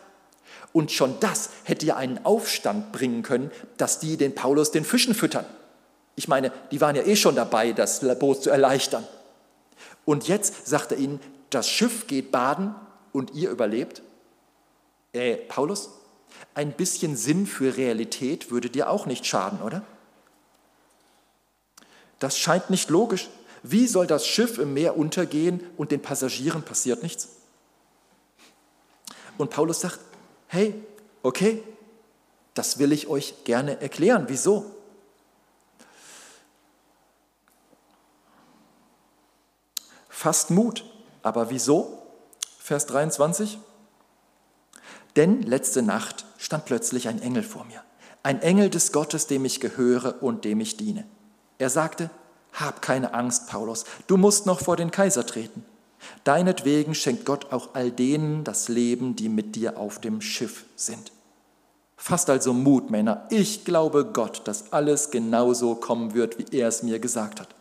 Und 0.72 0.92
schon 0.92 1.18
das 1.18 1.50
hätte 1.64 1.86
ja 1.86 1.96
einen 1.96 2.24
Aufstand 2.24 2.92
bringen 2.92 3.22
können, 3.22 3.50
dass 3.76 3.98
die 3.98 4.16
den 4.16 4.34
Paulus 4.34 4.70
den 4.70 4.84
Fischen 4.84 5.14
füttern. 5.14 5.46
Ich 6.14 6.28
meine, 6.28 6.52
die 6.70 6.80
waren 6.80 6.94
ja 6.94 7.02
eh 7.02 7.16
schon 7.16 7.34
dabei, 7.34 7.72
das 7.72 8.00
Boot 8.18 8.42
zu 8.42 8.50
erleichtern. 8.50 9.06
Und 10.04 10.28
jetzt 10.28 10.68
sagt 10.68 10.92
er 10.92 10.98
ihnen, 10.98 11.18
das 11.48 11.68
Schiff 11.68 12.06
geht 12.06 12.30
baden 12.30 12.74
und 13.12 13.34
ihr 13.34 13.50
überlebt. 13.50 14.02
Äh, 15.12 15.36
Paulus, 15.36 15.90
Ein 16.54 16.72
bisschen 16.72 17.16
Sinn 17.16 17.46
für 17.46 17.76
Realität 17.76 18.50
würde 18.50 18.70
dir 18.70 18.90
auch 18.90 19.06
nicht 19.06 19.26
schaden, 19.26 19.60
oder? 19.62 19.82
Das 22.18 22.36
scheint 22.38 22.70
nicht 22.70 22.90
logisch. 22.90 23.28
Wie 23.62 23.86
soll 23.86 24.06
das 24.06 24.26
Schiff 24.26 24.58
im 24.58 24.74
Meer 24.74 24.96
untergehen 24.96 25.60
und 25.76 25.90
den 25.90 26.02
Passagieren 26.02 26.62
passiert 26.62 27.02
nichts? 27.02 27.28
Und 29.38 29.50
Paulus 29.50 29.80
sagt, 29.80 30.00
hey, 30.48 30.74
okay, 31.22 31.62
das 32.54 32.78
will 32.78 32.92
ich 32.92 33.06
euch 33.06 33.44
gerne 33.44 33.80
erklären. 33.80 34.24
Wieso? 34.28 34.74
Fasst 40.08 40.50
Mut. 40.50 40.84
Aber 41.22 41.50
wieso? 41.50 42.02
Vers 42.58 42.86
23. 42.86 43.58
Denn 45.16 45.42
letzte 45.42 45.82
Nacht 45.82 46.24
stand 46.38 46.64
plötzlich 46.64 47.08
ein 47.08 47.20
Engel 47.20 47.42
vor 47.42 47.64
mir, 47.64 47.82
ein 48.22 48.42
Engel 48.42 48.70
des 48.70 48.92
Gottes, 48.92 49.26
dem 49.26 49.44
ich 49.44 49.60
gehöre 49.60 50.22
und 50.22 50.44
dem 50.44 50.60
ich 50.60 50.76
diene. 50.76 51.04
Er 51.58 51.70
sagte, 51.70 52.10
hab 52.52 52.82
keine 52.82 53.14
Angst, 53.14 53.48
Paulus, 53.48 53.84
du 54.06 54.16
musst 54.16 54.46
noch 54.46 54.60
vor 54.60 54.76
den 54.76 54.90
Kaiser 54.90 55.26
treten. 55.26 55.64
Deinetwegen 56.24 56.94
schenkt 56.94 57.24
Gott 57.26 57.52
auch 57.52 57.74
all 57.74 57.90
denen 57.90 58.44
das 58.44 58.68
Leben, 58.68 59.16
die 59.16 59.28
mit 59.28 59.56
dir 59.56 59.78
auf 59.78 60.00
dem 60.00 60.20
Schiff 60.20 60.64
sind. 60.76 61.12
Fasst 61.96 62.30
also 62.30 62.54
Mut, 62.54 62.90
Männer. 62.90 63.26
Ich 63.28 63.66
glaube 63.66 64.06
Gott, 64.06 64.40
dass 64.48 64.72
alles 64.72 65.10
genauso 65.10 65.74
kommen 65.74 66.14
wird, 66.14 66.38
wie 66.38 66.56
er 66.56 66.68
es 66.68 66.82
mir 66.82 66.98
gesagt 66.98 67.40
hat. 67.40 67.54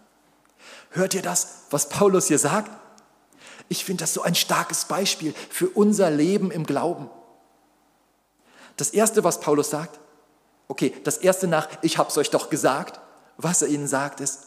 Hört 0.92 1.14
ihr 1.14 1.22
das, 1.22 1.64
was 1.70 1.90
Paulus 1.90 2.28
hier 2.28 2.40
sagt? 2.40 2.72
Ich 3.68 3.84
finde 3.84 4.04
das 4.04 4.14
so 4.14 4.22
ein 4.22 4.36
starkes 4.36 4.86
Beispiel 4.86 5.34
für 5.50 5.68
unser 5.68 6.10
Leben 6.10 6.52
im 6.52 6.66
Glauben. 6.66 7.10
Das 8.80 8.92
Erste, 8.92 9.26
was 9.26 9.42
Paulus 9.42 9.70
sagt, 9.70 10.00
okay, 10.70 10.94
das 11.04 11.18
Erste 11.18 11.50
nach, 11.50 11.68
ich 11.82 11.98
habe 11.98 12.10
es 12.10 12.18
euch 12.18 12.30
doch 12.30 12.50
gesagt, 12.50 13.02
was 13.36 13.62
er 13.62 13.68
ihnen 13.68 13.88
sagt, 13.88 14.22
ist, 14.22 14.44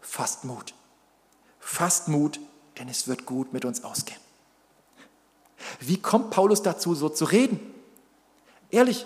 fasst 0.00 0.44
Mut. 0.44 0.72
Fasst 1.58 2.06
Mut, 2.06 2.38
denn 2.78 2.88
es 2.88 3.08
wird 3.08 3.26
gut 3.26 3.52
mit 3.52 3.64
uns 3.64 3.82
ausgehen. 3.82 4.20
Wie 5.80 6.00
kommt 6.00 6.30
Paulus 6.30 6.62
dazu, 6.62 6.94
so 6.94 7.08
zu 7.08 7.24
reden? 7.24 7.58
Ehrlich, 8.70 9.04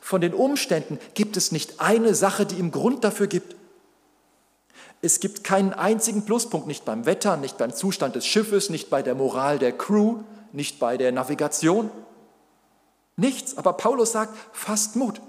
von 0.00 0.20
den 0.20 0.34
Umständen 0.34 0.98
gibt 1.14 1.36
es 1.36 1.52
nicht 1.52 1.80
eine 1.80 2.16
Sache, 2.16 2.46
die 2.46 2.56
ihm 2.56 2.72
Grund 2.72 3.04
dafür 3.04 3.28
gibt. 3.28 3.54
Es 5.02 5.20
gibt 5.20 5.44
keinen 5.44 5.72
einzigen 5.72 6.24
Pluspunkt, 6.24 6.66
nicht 6.66 6.84
beim 6.84 7.06
Wetter, 7.06 7.36
nicht 7.36 7.58
beim 7.58 7.72
Zustand 7.72 8.16
des 8.16 8.26
Schiffes, 8.26 8.70
nicht 8.70 8.90
bei 8.90 9.02
der 9.02 9.14
Moral 9.14 9.60
der 9.60 9.70
Crew, 9.70 10.24
nicht 10.50 10.80
bei 10.80 10.96
der 10.96 11.12
Navigation. 11.12 11.92
Nichts. 13.16 13.56
Aber 13.56 13.72
Paulus 13.74 14.12
sagt, 14.12 14.36
fasst 14.52 14.96
Mut. 14.96 15.20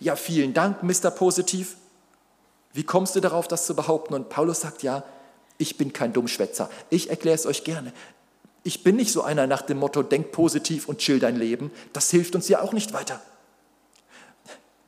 Ja, 0.00 0.16
vielen 0.16 0.54
Dank, 0.54 0.82
Mr. 0.82 1.10
Positiv. 1.10 1.76
Wie 2.72 2.84
kommst 2.84 3.16
du 3.16 3.20
darauf, 3.20 3.48
das 3.48 3.66
zu 3.66 3.74
behaupten? 3.74 4.14
Und 4.14 4.28
Paulus 4.28 4.60
sagt, 4.60 4.82
ja, 4.82 5.04
ich 5.58 5.78
bin 5.78 5.92
kein 5.92 6.12
Dummschwätzer. 6.12 6.68
Ich 6.90 7.08
erkläre 7.08 7.34
es 7.34 7.46
euch 7.46 7.64
gerne. 7.64 7.92
Ich 8.62 8.82
bin 8.82 8.96
nicht 8.96 9.12
so 9.12 9.22
einer 9.22 9.46
nach 9.46 9.62
dem 9.62 9.78
Motto, 9.78 10.02
denk 10.02 10.32
positiv 10.32 10.88
und 10.88 10.98
chill 10.98 11.18
dein 11.18 11.36
Leben. 11.36 11.70
Das 11.92 12.10
hilft 12.10 12.34
uns 12.34 12.48
ja 12.48 12.60
auch 12.60 12.72
nicht 12.72 12.92
weiter. 12.92 13.20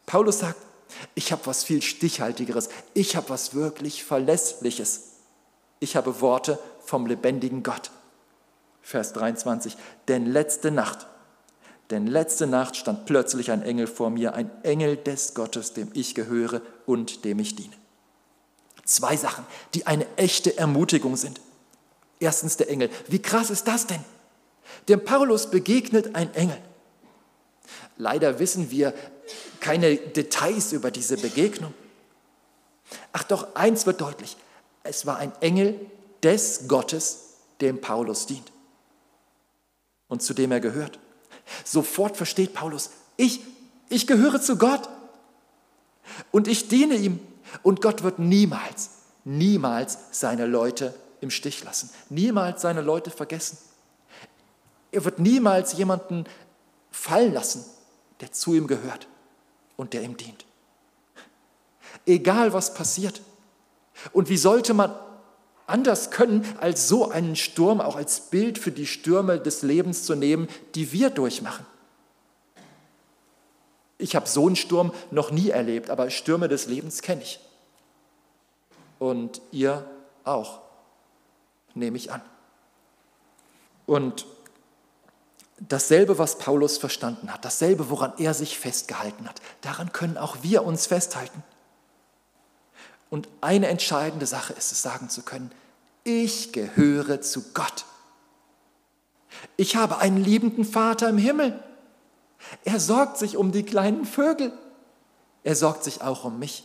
Paulus 0.05 0.41
sagt, 0.41 0.59
ich 1.15 1.33
habe 1.33 1.47
was 1.47 1.65
viel 1.65 1.81
Stichhaltigeres. 1.81 2.71
Ich 2.95 3.15
habe 3.15 3.31
was 3.31 3.55
wirklich 3.55 4.05
Verlässliches. 4.05 5.13
Ich 5.81 5.97
habe 5.97 6.21
Worte 6.21 6.59
vom 6.81 7.07
lebendigen 7.07 7.63
Gott. 7.63 7.91
Vers 8.83 9.13
23. 9.13 9.77
Denn 10.09 10.27
letzte 10.27 10.71
Nacht, 10.71 11.07
denn 11.91 12.07
letzte 12.07 12.47
Nacht 12.47 12.77
stand 12.77 13.07
plötzlich 13.07 13.51
ein 13.51 13.63
Engel 13.63 13.87
vor 13.87 14.11
mir, 14.11 14.35
ein 14.35 14.51
Engel 14.63 14.97
des 14.97 15.35
Gottes, 15.35 15.73
dem 15.73 15.91
ich 15.95 16.15
gehöre 16.15 16.61
und 16.87 17.25
dem 17.25 17.39
ich 17.39 17.57
diene. 17.57 17.75
Zwei 18.85 19.17
Sachen, 19.17 19.47
die 19.75 19.87
eine 19.87 20.07
echte 20.17 20.57
Ermutigung 20.57 21.17
sind. 21.17 21.41
Erstens 22.21 22.57
der 22.57 22.69
Engel. 22.71 22.91
Wie 23.09 23.21
krass 23.21 23.51
ist 23.51 23.69
das 23.69 23.87
denn? 23.87 24.03
Dem 24.89 25.05
Paulus 25.05 25.51
begegnet 25.51 26.15
ein 26.15 26.35
Engel. 26.35 26.59
Leider 27.97 28.39
wissen 28.39 28.71
wir 28.71 28.95
keine 29.61 29.97
Details 29.97 30.73
über 30.73 30.91
diese 30.91 31.17
Begegnung. 31.17 31.75
Ach 33.13 33.25
doch, 33.25 33.55
eins 33.55 33.87
wird 33.87 34.01
deutlich. 34.01 34.37
Es 34.83 35.07
war 35.07 35.19
ein 35.19 35.33
Engel 35.41 35.79
des 36.23 36.69
Gottes, 36.69 37.35
dem 37.61 37.81
Paulus 37.81 38.27
dient 38.27 38.53
und 40.09 40.23
zu 40.23 40.35
dem 40.35 40.53
er 40.53 40.61
gehört. 40.61 40.99
Sofort 41.65 42.17
versteht 42.17 42.55
Paulus, 42.55 42.91
ich, 43.17 43.41
ich 43.89 44.07
gehöre 44.07 44.41
zu 44.41 44.57
Gott 44.57 44.89
und 46.31 46.49
ich 46.49 46.69
diene 46.69 46.95
ihm. 46.95 47.21
Und 47.63 47.81
Gott 47.81 48.03
wird 48.03 48.19
niemals, 48.19 48.91
niemals 49.25 49.99
seine 50.11 50.47
Leute 50.47 50.95
im 51.21 51.31
Stich 51.31 51.65
lassen, 51.65 51.91
niemals 52.11 52.63
seine 52.63 52.83
Leute 52.83 53.11
vergessen. 53.11 53.59
Er 54.93 55.05
wird 55.05 55.19
niemals 55.19 55.73
jemanden 55.75 56.25
fallen 56.91 57.33
lassen, 57.33 57.65
der 58.21 58.33
zu 58.33 58.55
ihm 58.55 58.67
gehört 58.67 59.07
und 59.77 59.93
der 59.93 60.03
ihm 60.03 60.17
dient. 60.17 60.45
Egal 62.07 62.53
was 62.53 62.75
passiert. 62.75 63.21
Und 64.13 64.29
wie 64.29 64.37
sollte 64.37 64.75
man 64.75 64.95
anders 65.69 66.11
können, 66.11 66.45
als 66.61 66.89
so 66.89 67.11
einen 67.11 67.37
Sturm 67.37 67.81
auch 67.81 67.97
als 67.97 68.31
Bild 68.31 68.59
für 68.59 68.73
die 68.73 68.87
Stürme 68.87 69.39
des 69.39 69.63
Lebens 69.63 70.05
zu 70.05 70.15
nehmen, 70.15 70.49
die 70.75 70.93
wir 70.93 71.11
durchmachen? 71.11 71.67
Ich 73.99 74.15
habe 74.15 74.29
so 74.29 74.47
einen 74.47 74.57
Sturm 74.57 74.93
noch 75.11 75.31
nie 75.31 75.51
erlebt, 75.51 75.91
aber 75.91 76.11
Stürme 76.11 76.49
des 76.49 76.67
Lebens 76.67 77.03
kenne 77.03 77.23
ich. 77.23 77.41
Und 78.99 79.41
ihr 79.51 79.85
auch, 80.25 80.61
nehme 81.75 81.97
ich 81.97 82.13
an. 82.13 82.23
Und 83.87 84.27
dasselbe, 85.61 86.19
was 86.19 86.39
Paulus 86.39 86.79
verstanden 86.79 87.33
hat, 87.33 87.45
dasselbe, 87.45 87.91
woran 87.91 88.13
er 88.19 88.35
sich 88.35 88.59
festgehalten 88.59 89.29
hat, 89.29 89.41
daran 89.63 89.93
können 89.93 90.17
auch 90.17 90.39
wir 90.43 90.65
uns 90.65 90.87
festhalten. 90.87 91.43
Und 93.11 93.29
eine 93.41 93.69
entscheidende 93.69 94.27
Sache 94.27 94.53
ist 94.53 94.73
es, 94.73 94.83
sagen 94.83 95.09
zu 95.09 95.23
können, 95.23 95.51
ich 96.05 96.53
gehöre 96.53 97.21
zu 97.21 97.53
Gott. 97.55 97.85
Ich 99.57 99.77
habe 99.77 99.99
einen 99.99 100.23
liebenden 100.23 100.65
Vater 100.65 101.09
im 101.09 101.19
Himmel. 101.19 101.63
Er 102.65 102.81
sorgt 102.81 103.19
sich 103.19 103.37
um 103.37 103.53
die 103.53 103.63
kleinen 103.63 104.05
Vögel. 104.05 104.53
Er 105.45 105.57
sorgt 105.57 105.85
sich 105.85 106.03
auch 106.03 106.25
um 106.25 106.39
mich. 106.39 106.65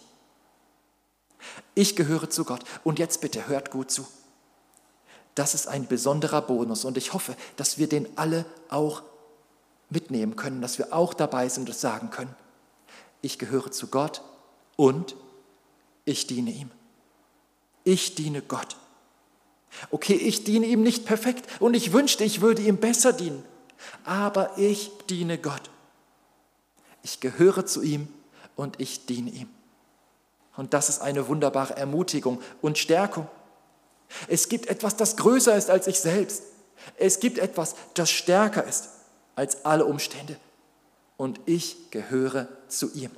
Ich 1.75 1.95
gehöre 1.95 2.29
zu 2.29 2.45
Gott. 2.45 2.63
Und 2.83 2.99
jetzt 2.99 3.21
bitte 3.21 3.47
hört 3.47 3.71
gut 3.71 3.91
zu. 3.91 4.05
Das 5.35 5.53
ist 5.53 5.67
ein 5.67 5.87
besonderer 5.87 6.41
Bonus 6.41 6.85
und 6.85 6.95
ich 6.95 7.13
hoffe, 7.13 7.35
dass 7.55 7.79
wir 7.79 7.89
den 7.89 8.07
alle 8.17 8.45
auch 8.69 9.01
mitnehmen 9.89 10.35
können, 10.35 10.61
dass 10.61 10.77
wir 10.77 10.93
auch 10.93 11.13
dabei 11.13 11.49
sind 11.49 11.69
und 11.69 11.75
sagen 11.75 12.11
können, 12.11 12.35
ich 13.21 13.39
gehöre 13.39 13.71
zu 13.71 13.87
Gott 13.87 14.21
und 14.75 15.15
ich 16.05 16.27
diene 16.27 16.51
ihm. 16.51 16.71
Ich 17.83 18.15
diene 18.15 18.41
Gott. 18.41 18.77
Okay, 19.89 20.15
ich 20.15 20.43
diene 20.43 20.65
ihm 20.65 20.83
nicht 20.83 21.05
perfekt 21.05 21.61
und 21.61 21.73
ich 21.73 21.93
wünschte, 21.93 22.23
ich 22.23 22.41
würde 22.41 22.61
ihm 22.61 22.77
besser 22.77 23.13
dienen, 23.13 23.43
aber 24.03 24.57
ich 24.57 24.91
diene 25.09 25.37
Gott. 25.37 25.69
Ich 27.01 27.19
gehöre 27.19 27.65
zu 27.65 27.81
ihm 27.81 28.07
und 28.55 28.79
ich 28.79 29.05
diene 29.05 29.31
ihm. 29.31 29.49
Und 30.55 30.73
das 30.73 30.89
ist 30.89 31.01
eine 31.01 31.27
wunderbare 31.27 31.75
Ermutigung 31.75 32.41
und 32.61 32.77
Stärkung. 32.77 33.27
Es 34.27 34.47
gibt 34.47 34.67
etwas, 34.67 34.95
das 34.95 35.17
größer 35.17 35.55
ist 35.55 35.69
als 35.69 35.87
ich 35.87 35.99
selbst. 35.99 36.43
Es 36.97 37.19
gibt 37.19 37.39
etwas, 37.39 37.75
das 37.95 38.11
stärker 38.11 38.63
ist 38.63 38.89
als 39.35 39.65
alle 39.65 39.85
Umstände. 39.85 40.37
Und 41.17 41.39
ich 41.45 41.89
gehöre 41.91 42.47
zu 42.67 42.93
ihm, 42.93 43.11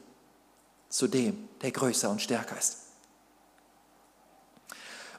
zu 0.89 1.07
dem, 1.07 1.47
der 1.61 1.71
größer 1.71 2.09
und 2.09 2.21
stärker 2.21 2.57
ist. 2.57 2.77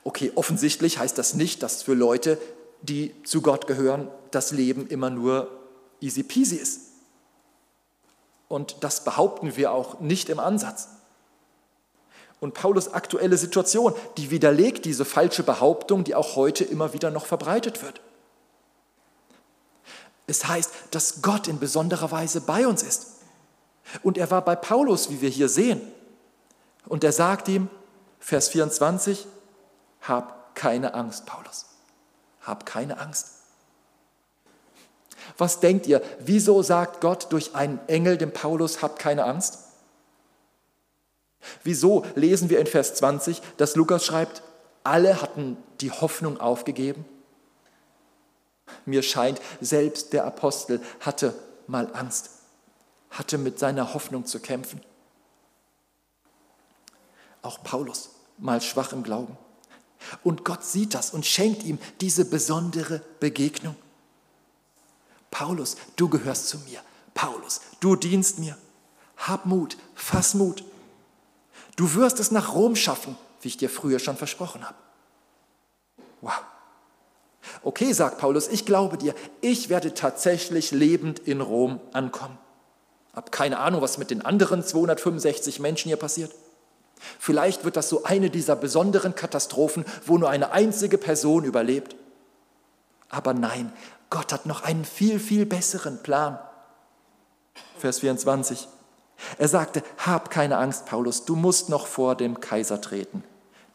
Okay, 0.05 0.31
offensichtlich 0.35 0.99
heißt 0.99 1.19
das 1.19 1.35
nicht, 1.35 1.63
dass 1.63 1.83
für 1.83 1.95
Leute, 1.95 2.39
die 2.83 3.13
zu 3.25 3.43
Gott 3.43 3.67
gehören, 3.67 4.09
das 4.31 4.53
Leben 4.53 4.87
immer 4.87 5.11
nur 5.11 5.51
easy 6.01 6.23
peasy 6.23 6.57
ist. 6.57 6.81
Und 8.49 8.77
das 8.85 9.03
behaupten 9.03 9.57
wir 9.57 9.73
auch 9.73 10.01
nicht 10.01 10.29
im 10.29 10.39
Ansatz. 10.39 10.89
Und 12.39 12.55
Paulus 12.55 12.93
aktuelle 12.93 13.37
Situation, 13.37 13.95
die 14.17 14.31
widerlegt 14.31 14.85
diese 14.85 15.05
falsche 15.05 15.43
Behauptung, 15.43 16.05
die 16.05 16.15
auch 16.15 16.37
heute 16.37 16.65
immer 16.65 16.93
wieder 16.93 17.11
noch 17.11 17.27
verbreitet 17.27 17.83
wird. 17.83 18.01
Es 20.27 20.47
heißt, 20.47 20.71
dass 20.91 21.23
Gott 21.23 21.49
in 21.49 21.59
besonderer 21.59 22.11
Weise 22.11 22.41
bei 22.41 22.67
uns 22.67 22.83
ist. 22.83 23.16
Und 24.03 24.19
er 24.19 24.31
war 24.31 24.43
bei 24.45 24.57
Paulus, 24.57 25.11
wie 25.11 25.21
wir 25.21 25.31
hier 25.31 25.49
sehen. 25.49 25.81
Und 26.87 27.05
er 27.05 27.13
sagt 27.13 27.49
ihm, 27.49 27.69
Vers 28.19 28.49
24, 28.49 29.27
hab 30.03 30.55
keine 30.55 30.95
Angst, 30.95 31.27
Paulus. 31.27 31.67
Hab 32.43 32.67
keine 32.67 32.99
Angst. 32.99 33.37
Was 35.37 35.61
denkt 35.61 35.87
ihr, 35.87 36.03
wieso 36.21 36.63
sagt 36.63 37.01
Gott 37.01 37.33
durch 37.33 37.55
einen 37.55 37.81
Engel 37.89 38.17
dem 38.17 38.33
Paulus, 38.33 38.83
habt 38.83 38.99
keine 38.99 39.25
Angst? 39.25 39.59
Wieso 41.63 42.05
lesen 42.15 42.51
wir 42.51 42.59
in 42.61 42.67
Vers 42.67 42.95
20, 42.95 43.43
dass 43.57 43.77
Lukas 43.77 44.05
schreibt, 44.05 44.43
alle 44.85 45.21
hatten 45.21 45.57
die 45.81 45.91
Hoffnung 45.91 46.41
aufgegeben? 46.41 47.05
Mir 48.85 49.03
scheint, 49.03 49.41
selbst 49.61 50.13
der 50.13 50.25
Apostel 50.25 50.81
hatte 51.01 51.35
mal 51.67 51.89
Angst, 51.93 52.31
hatte 53.19 53.39
mit 53.39 53.59
seiner 53.59 53.95
Hoffnung 53.95 54.27
zu 54.27 54.41
kämpfen. 54.41 54.81
Auch 57.43 57.63
Paulus 57.63 58.11
mal 58.39 58.61
schwach 58.61 58.93
im 58.93 59.03
Glauben. 59.03 59.37
Und 60.23 60.45
Gott 60.45 60.65
sieht 60.65 60.95
das 60.95 61.11
und 61.11 61.27
schenkt 61.27 61.63
ihm 61.65 61.79
diese 62.01 62.25
besondere 62.25 63.03
Begegnung. 63.21 63.77
Paulus, 65.31 65.77
du 65.97 66.09
gehörst 66.09 66.49
zu 66.49 66.59
mir. 66.61 66.81
Paulus, 67.15 67.61
du 67.81 67.97
dienst 67.97 68.39
mir. 68.39 68.57
Hab 69.17 69.47
Mut, 69.47 69.77
fass 69.95 70.35
Mut. 70.35 70.65
Du 71.77 71.95
wirst 71.95 72.21
es 72.21 72.31
nach 72.31 72.55
Rom 72.55 72.77
schaffen, 72.77 73.17
wie 73.41 73.49
ich 73.49 73.57
dir 73.57 73.71
früher 73.71 73.99
schon 73.99 74.17
versprochen 74.17 74.65
habe. 74.65 74.77
Wow. 76.21 76.43
Okay, 77.63 77.93
sagt 77.93 78.19
Paulus, 78.19 78.49
ich 78.49 78.67
glaube 78.67 78.99
dir, 78.99 79.15
ich 79.41 79.69
werde 79.69 79.95
tatsächlich 79.95 80.73
lebend 80.73 81.21
in 81.21 81.41
Rom 81.41 81.81
ankommen. 81.93 82.39
Hab 83.17 83.33
keine 83.33 83.59
Ahnung, 83.59 83.81
was 83.81 83.97
mit 83.97 84.11
den 84.11 84.25
anderen 84.25 84.63
265 84.63 85.59
Menschen 85.59 85.89
hier 85.89 85.97
passiert. 85.97 86.33
Vielleicht 87.19 87.65
wird 87.65 87.77
das 87.77 87.89
so 87.89 88.05
eine 88.05 88.31
dieser 88.31 88.57
besonderen 88.57 89.15
Katastrophen, 89.15 89.85
wo 90.05 90.19
nur 90.19 90.29
eine 90.29 90.53
einzige 90.53 90.99
Person 90.99 91.45
überlebt. 91.45 91.97
Aber 93.09 93.33
nein, 93.33 93.73
Gott 94.11 94.33
hat 94.33 94.45
noch 94.45 94.63
einen 94.63 94.85
viel, 94.85 95.19
viel 95.19 95.47
besseren 95.47 96.03
Plan. 96.03 96.39
Vers 97.79 98.01
24. 98.01 98.69
Er 99.39 99.49
sagte, 99.49 99.83
hab 99.99 100.31
keine 100.31 100.59
Angst, 100.59 100.85
Paulus, 100.85 101.25
du 101.25 101.37
musst 101.37 101.71
noch 101.71 101.87
vor 101.87 102.17
dem 102.17 102.41
Kaiser 102.41 102.83
treten. 102.83 103.25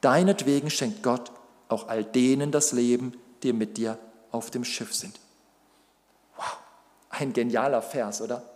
Deinetwegen 0.01 0.69
schenkt 0.69 1.01
Gott 1.01 1.31
auch 1.67 1.87
all 1.87 2.03
denen 2.03 2.51
das 2.51 2.73
Leben, 2.73 3.13
die 3.41 3.53
mit 3.53 3.77
dir 3.77 3.97
auf 4.31 4.51
dem 4.51 4.63
Schiff 4.63 4.93
sind. 4.93 5.19
Wow, 6.37 6.57
ein 7.09 7.33
genialer 7.33 7.81
Vers, 7.81 8.21
oder? 8.21 8.50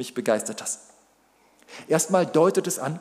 Mich 0.00 0.14
begeistert 0.14 0.62
das. 0.62 0.78
Erstmal 1.86 2.24
deutet 2.24 2.66
es 2.66 2.78
an, 2.78 3.00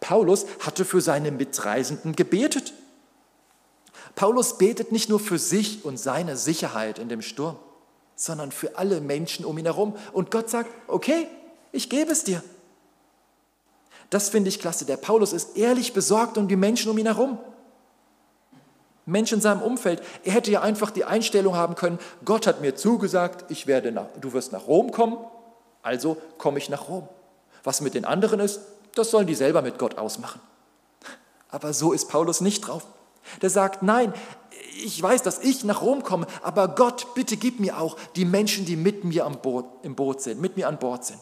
Paulus 0.00 0.44
hatte 0.60 0.84
für 0.84 1.00
seine 1.00 1.30
Mitreisenden 1.30 2.14
gebetet. 2.14 2.74
Paulus 4.14 4.58
betet 4.58 4.92
nicht 4.92 5.08
nur 5.08 5.20
für 5.20 5.38
sich 5.38 5.86
und 5.86 5.96
seine 5.96 6.36
Sicherheit 6.36 6.98
in 6.98 7.08
dem 7.08 7.22
Sturm, 7.22 7.56
sondern 8.14 8.52
für 8.52 8.76
alle 8.76 9.00
Menschen 9.00 9.46
um 9.46 9.56
ihn 9.56 9.64
herum. 9.64 9.96
Und 10.12 10.30
Gott 10.30 10.50
sagt, 10.50 10.68
okay, 10.86 11.28
ich 11.72 11.88
gebe 11.88 12.12
es 12.12 12.24
dir. 12.24 12.42
Das 14.10 14.28
finde 14.28 14.50
ich 14.50 14.60
klasse. 14.60 14.84
Der 14.84 14.98
Paulus 14.98 15.32
ist 15.32 15.56
ehrlich 15.56 15.94
besorgt 15.94 16.36
um 16.36 16.46
die 16.46 16.56
Menschen 16.56 16.90
um 16.90 16.98
ihn 16.98 17.06
herum. 17.06 17.38
Menschen 19.06 19.36
in 19.36 19.40
seinem 19.40 19.62
Umfeld. 19.62 20.02
Er 20.24 20.32
hätte 20.32 20.50
ja 20.50 20.60
einfach 20.60 20.90
die 20.90 21.06
Einstellung 21.06 21.56
haben 21.56 21.74
können, 21.74 21.98
Gott 22.22 22.46
hat 22.46 22.60
mir 22.60 22.74
zugesagt, 22.74 23.50
ich 23.50 23.66
werde 23.66 23.92
nach, 23.92 24.08
du 24.20 24.34
wirst 24.34 24.52
nach 24.52 24.66
Rom 24.66 24.92
kommen, 24.92 25.16
also 25.84 26.16
komme 26.38 26.58
ich 26.58 26.68
nach 26.68 26.88
Rom. 26.88 27.08
Was 27.62 27.80
mit 27.80 27.94
den 27.94 28.04
anderen 28.04 28.40
ist, 28.40 28.60
das 28.94 29.10
sollen 29.10 29.26
die 29.26 29.34
selber 29.34 29.62
mit 29.62 29.78
Gott 29.78 29.98
ausmachen. 29.98 30.40
Aber 31.50 31.72
so 31.72 31.92
ist 31.92 32.08
Paulus 32.08 32.40
nicht 32.40 32.62
drauf. 32.62 32.84
Der 33.42 33.50
sagt, 33.50 33.82
nein, 33.82 34.12
ich 34.82 35.00
weiß, 35.00 35.22
dass 35.22 35.38
ich 35.38 35.64
nach 35.64 35.82
Rom 35.82 36.02
komme, 36.02 36.26
aber 36.42 36.68
Gott, 36.68 37.14
bitte 37.14 37.36
gib 37.36 37.60
mir 37.60 37.78
auch 37.78 37.96
die 38.16 38.24
Menschen, 38.24 38.66
die 38.66 38.76
mit 38.76 39.04
mir 39.04 39.24
am 39.24 39.40
Boot, 39.40 39.66
im 39.82 39.94
Boot 39.94 40.20
sind, 40.20 40.40
mit 40.40 40.56
mir 40.56 40.68
an 40.68 40.78
Bord 40.78 41.04
sind. 41.04 41.20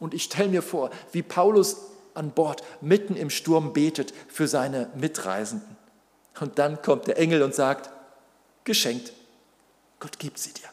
Und 0.00 0.12
ich 0.12 0.24
stelle 0.24 0.48
mir 0.48 0.62
vor, 0.62 0.90
wie 1.12 1.22
Paulus 1.22 1.76
an 2.14 2.30
Bord 2.30 2.62
mitten 2.80 3.16
im 3.16 3.30
Sturm 3.30 3.72
betet 3.72 4.12
für 4.28 4.48
seine 4.48 4.90
Mitreisenden. 4.94 5.76
Und 6.40 6.58
dann 6.58 6.82
kommt 6.82 7.06
der 7.06 7.18
Engel 7.18 7.42
und 7.42 7.54
sagt, 7.54 7.90
geschenkt, 8.64 9.12
Gott 10.00 10.18
gibt 10.18 10.38
sie 10.38 10.52
dir. 10.52 10.68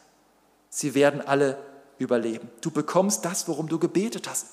Sie 0.70 0.94
werden 0.94 1.20
alle 1.20 1.56
überleben. 2.02 2.50
Du 2.60 2.70
bekommst 2.70 3.24
das, 3.24 3.48
worum 3.48 3.68
du 3.68 3.78
gebetet 3.78 4.28
hast. 4.28 4.46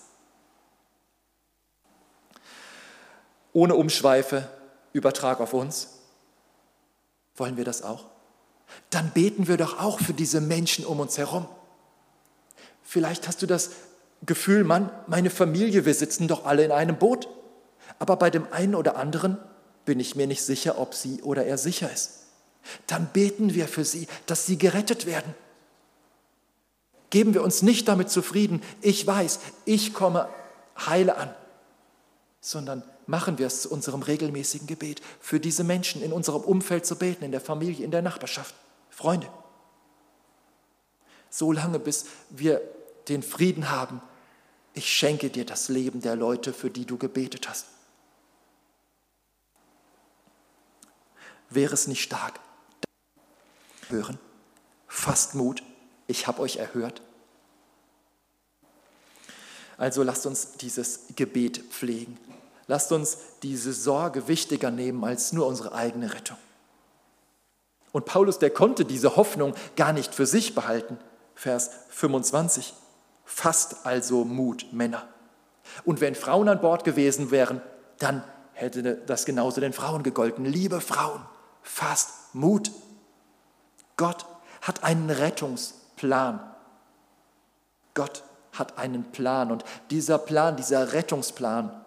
Ohne 3.53 3.75
Umschweife, 3.75 4.47
Übertrag 4.93 5.39
auf 5.39 5.53
uns. 5.53 5.99
Wollen 7.35 7.57
wir 7.57 7.65
das 7.65 7.81
auch? 7.81 8.05
Dann 8.89 9.11
beten 9.11 9.47
wir 9.47 9.57
doch 9.57 9.79
auch 9.79 9.99
für 9.99 10.13
diese 10.13 10.41
Menschen 10.41 10.85
um 10.85 10.99
uns 10.99 11.17
herum. 11.17 11.47
Vielleicht 12.83 13.27
hast 13.27 13.41
du 13.41 13.47
das 13.47 13.71
Gefühl, 14.25 14.63
Mann, 14.63 14.91
meine 15.07 15.29
Familie, 15.29 15.85
wir 15.85 15.93
sitzen 15.93 16.27
doch 16.27 16.45
alle 16.45 16.63
in 16.63 16.71
einem 16.71 16.97
Boot. 16.97 17.27
Aber 17.97 18.15
bei 18.17 18.29
dem 18.29 18.51
einen 18.51 18.75
oder 18.75 18.97
anderen 18.97 19.37
bin 19.85 19.99
ich 19.99 20.15
mir 20.15 20.27
nicht 20.27 20.43
sicher, 20.43 20.77
ob 20.77 20.93
sie 20.93 21.21
oder 21.23 21.45
er 21.45 21.57
sicher 21.57 21.91
ist. 21.91 22.25
Dann 22.87 23.07
beten 23.07 23.53
wir 23.53 23.67
für 23.67 23.85
sie, 23.85 24.07
dass 24.25 24.45
sie 24.45 24.57
gerettet 24.57 25.05
werden. 25.05 25.33
Geben 27.09 27.33
wir 27.33 27.43
uns 27.43 27.61
nicht 27.61 27.87
damit 27.87 28.09
zufrieden, 28.09 28.61
ich 28.81 29.05
weiß, 29.05 29.39
ich 29.65 29.93
komme 29.93 30.29
heile 30.77 31.17
an, 31.17 31.33
sondern 32.41 32.83
machen 33.07 33.37
wir 33.37 33.47
es 33.47 33.63
zu 33.63 33.71
unserem 33.71 34.03
regelmäßigen 34.03 34.67
Gebet, 34.67 35.01
für 35.19 35.39
diese 35.39 35.63
Menschen 35.63 36.01
in 36.03 36.13
unserem 36.13 36.41
Umfeld 36.41 36.85
zu 36.85 36.95
beten, 36.95 37.25
in 37.25 37.31
der 37.31 37.41
Familie, 37.41 37.83
in 37.83 37.91
der 37.91 38.03
Nachbarschaft, 38.03 38.53
Freunde. 38.89 39.27
So 41.29 41.51
lange, 41.51 41.79
bis 41.79 42.05
wir 42.29 42.61
den 43.07 43.23
Frieden 43.23 43.71
haben, 43.71 44.01
ich 44.73 44.91
schenke 44.91 45.29
dir 45.29 45.45
das 45.45 45.69
Leben 45.69 46.01
der 46.01 46.15
Leute, 46.15 46.53
für 46.53 46.69
die 46.69 46.85
du 46.85 46.97
gebetet 46.97 47.49
hast. 47.49 47.65
Wäre 51.49 51.73
es 51.73 51.87
nicht 51.87 52.03
stark? 52.03 52.39
Hören, 53.87 54.19
fasst 54.87 55.33
Mut, 55.33 55.63
ich 56.09 56.25
habe 56.25 56.41
euch 56.41 56.57
erhört. 56.57 57.01
Also 59.77 60.03
lasst 60.03 60.25
uns 60.25 60.53
dieses 60.53 61.01
Gebet 61.15 61.59
pflegen. 61.69 62.17
Lasst 62.67 62.91
uns 62.91 63.19
diese 63.43 63.73
Sorge 63.73 64.27
wichtiger 64.27 64.71
nehmen 64.71 65.03
als 65.03 65.31
nur 65.31 65.45
unsere 65.45 65.73
eigene 65.73 66.13
Rettung. 66.13 66.37
Und 67.91 68.05
Paulus, 68.05 68.39
der 68.39 68.49
konnte 68.49 68.85
diese 68.85 69.15
Hoffnung 69.15 69.53
gar 69.75 69.93
nicht 69.93 70.13
für 70.13 70.25
sich 70.25 70.55
behalten. 70.55 70.97
Vers 71.35 71.71
25. 71.89 72.73
Fasst 73.23 73.85
also 73.85 74.25
Mut, 74.25 74.65
Männer. 74.71 75.07
Und 75.85 76.01
wenn 76.01 76.15
Frauen 76.15 76.49
an 76.49 76.59
Bord 76.59 76.83
gewesen 76.83 77.31
wären, 77.31 77.61
dann 77.99 78.23
hätte 78.53 78.95
das 78.95 79.25
genauso 79.25 79.61
den 79.61 79.73
Frauen 79.73 80.01
gegolten. 80.03 80.43
Liebe 80.43 80.81
Frauen, 80.81 81.21
fasst 81.61 82.09
Mut. 82.33 82.71
Gott 83.95 84.25
hat 84.61 84.83
einen 84.83 85.09
Rettungsplan. 85.99 86.39
Gott 87.93 88.23
hat 88.53 88.77
einen 88.77 89.11
Plan 89.11 89.51
und 89.51 89.63
dieser 89.89 90.17
Plan, 90.17 90.55
dieser 90.55 90.93
Rettungsplan 90.93 91.85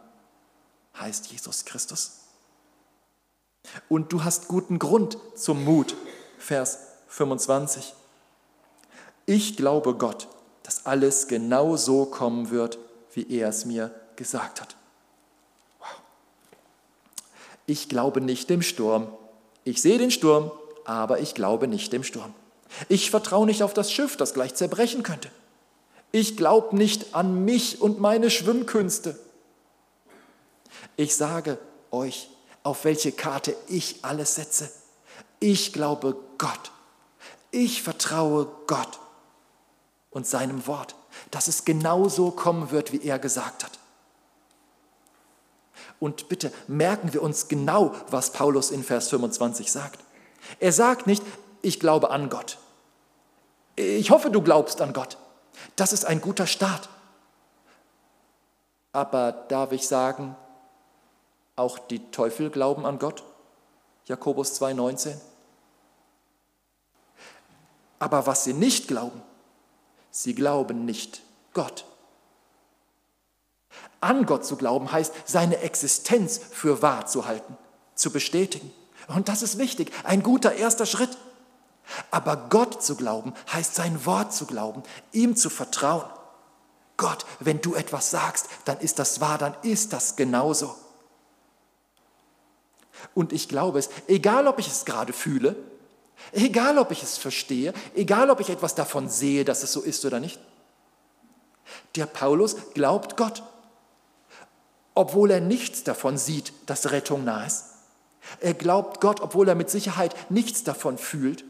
heißt 0.99 1.27
Jesus 1.29 1.65
Christus. 1.65 2.19
Und 3.89 4.13
du 4.13 4.25
hast 4.25 4.49
guten 4.49 4.79
Grund 4.79 5.17
zum 5.37 5.65
Mut, 5.65 5.95
Vers 6.39 6.79
25. 7.09 7.95
Ich 9.27 9.57
glaube 9.57 9.95
Gott, 9.95 10.29
dass 10.63 10.87
alles 10.87 11.29
genau 11.29 11.77
so 11.77 12.07
kommen 12.07 12.51
wird, 12.51 12.79
wie 13.13 13.31
er 13.31 13.49
es 13.49 13.65
mir 13.65 13.91
gesagt 14.17 14.61
hat. 14.61 14.77
Wow. 15.79 15.89
Ich 17.67 17.89
glaube 17.89 18.21
nicht 18.21 18.51
dem 18.51 18.63
Sturm. 18.63 19.09
Ich 19.65 19.81
sehe 19.81 19.99
den 19.99 20.11
Sturm, 20.11 20.51
aber 20.85 21.21
ich 21.21 21.35
glaube 21.35 21.69
nicht 21.69 21.93
dem 21.93 22.03
Sturm. 22.03 22.35
Ich 22.89 23.11
vertraue 23.11 23.47
nicht 23.47 23.63
auf 23.63 23.75
das 23.75 23.93
Schiff, 23.93 24.17
das 24.17 24.35
gleich 24.35 24.55
zerbrechen 24.55 25.03
könnte. 25.03 25.31
Ich 26.11 26.37
glaube 26.37 26.77
nicht 26.77 27.15
an 27.15 27.45
mich 27.45 27.81
und 27.81 28.01
meine 28.01 28.31
Schwimmkünste. 28.31 29.19
Ich 30.97 31.17
sage 31.17 31.59
euch, 31.91 32.29
auf 32.63 32.85
welche 32.85 33.13
Karte 33.13 33.57
ich 33.69 34.05
alles 34.05 34.35
setze. 34.35 34.71
Ich 35.41 35.73
glaube 35.73 36.17
Gott. 36.39 36.71
Ich 37.51 37.83
vertraue 37.83 38.49
Gott 38.67 38.99
und 40.11 40.27
seinem 40.27 40.67
Wort, 40.67 40.95
dass 41.31 41.49
es 41.49 41.65
genauso 41.65 42.31
kommen 42.31 42.71
wird, 42.71 42.93
wie 42.93 43.03
er 43.03 43.19
gesagt 43.19 43.65
hat. 43.65 43.79
Und 45.99 46.29
bitte 46.29 46.53
merken 46.67 47.13
wir 47.13 47.23
uns 47.23 47.49
genau, 47.49 47.95
was 48.11 48.33
Paulus 48.33 48.71
in 48.71 48.83
Vers 48.83 49.09
25 49.09 49.71
sagt. 49.71 50.01
Er 50.59 50.73
sagt 50.73 51.07
nicht, 51.07 51.23
ich 51.63 51.79
glaube 51.79 52.11
an 52.11 52.29
Gott. 52.29 52.59
Ich 53.77 54.11
hoffe, 54.11 54.31
du 54.31 54.43
glaubst 54.43 54.81
an 54.81 54.93
Gott. 54.93 55.17
Das 55.77 55.93
ist 55.93 56.05
ein 56.05 56.21
guter 56.21 56.47
Start. 56.47 56.89
Aber 58.93 59.33
darf 59.33 59.73
ich 59.73 59.89
sagen, 59.89 60.37
auch 61.57 61.79
die 61.79 62.11
Teufel 62.11 62.51
glauben 62.51 62.85
an 62.85 62.99
Gott? 62.99 63.23
Jakobus 64.05 64.61
2,19. 64.61 65.17
Aber 67.99 68.27
was 68.27 68.45
sie 68.45 68.53
nicht 68.53 68.89
glauben, 68.89 69.23
sie 70.11 70.35
glauben 70.35 70.85
nicht 70.85 71.23
Gott. 71.55 71.85
An 74.01 74.27
Gott 74.27 74.45
zu 74.45 74.57
glauben 74.57 74.91
heißt, 74.91 75.15
seine 75.25 75.59
Existenz 75.59 76.39
für 76.39 76.83
wahr 76.83 77.07
zu 77.07 77.27
halten, 77.27 77.57
zu 77.95 78.11
bestätigen. 78.11 78.73
Und 79.09 79.29
das 79.29 79.43
ist 79.43 79.59
wichtig, 79.59 79.93
ein 80.05 80.23
guter 80.23 80.55
erster 80.55 80.87
Schritt. 80.87 81.17
Aber 82.13 82.37
Gott 82.51 82.83
zu 82.83 82.95
glauben 82.95 83.33
heißt 83.53 83.75
sein 83.75 84.05
Wort 84.05 84.35
zu 84.35 84.45
glauben, 84.45 84.83
ihm 85.13 85.35
zu 85.35 85.49
vertrauen. 85.49 86.05
Gott, 86.99 87.25
wenn 87.41 87.63
du 87.63 87.75
etwas 87.75 88.11
sagst, 88.11 88.49
dann 88.67 88.79
ist 88.79 88.99
das 88.99 89.21
wahr, 89.21 89.39
dann 89.39 89.57
ist 89.63 89.95
das 89.95 90.15
genauso. 90.15 90.77
Und 93.15 93.33
ich 93.33 93.49
glaube 93.49 93.79
es, 93.79 93.89
egal 94.09 94.47
ob 94.47 94.59
ich 94.59 94.69
es 94.69 94.85
gerade 94.85 95.15
fühle, 95.15 95.57
egal 96.33 96.79
ob 96.79 96.91
ich 96.91 97.03
es 97.03 97.17
verstehe, 97.17 97.73
egal 97.95 98.29
ob 98.29 98.41
ich 98.41 98.51
etwas 98.51 98.75
davon 98.75 99.09
sehe, 99.09 99.47
dass 99.47 99.63
es 99.63 99.73
so 99.73 99.81
ist 99.81 100.05
oder 100.05 100.21
nicht. 100.21 100.39
Der 101.97 102.05
Paulus 102.05 102.57
glaubt 102.75 103.17
Gott, 103.17 103.43
obwohl 104.95 105.31
er 105.31 105.41
nichts 105.41 105.83
davon 105.83 106.19
sieht, 106.19 106.53
dass 106.67 106.91
Rettung 106.91 107.25
nah 107.25 107.47
ist. 107.47 107.65
Er 108.41 108.53
glaubt 108.53 109.01
Gott, 109.01 109.23
obwohl 109.23 109.49
er 109.49 109.55
mit 109.55 109.71
Sicherheit 109.71 110.15
nichts 110.31 110.63
davon 110.63 110.99
fühlt. 110.99 111.45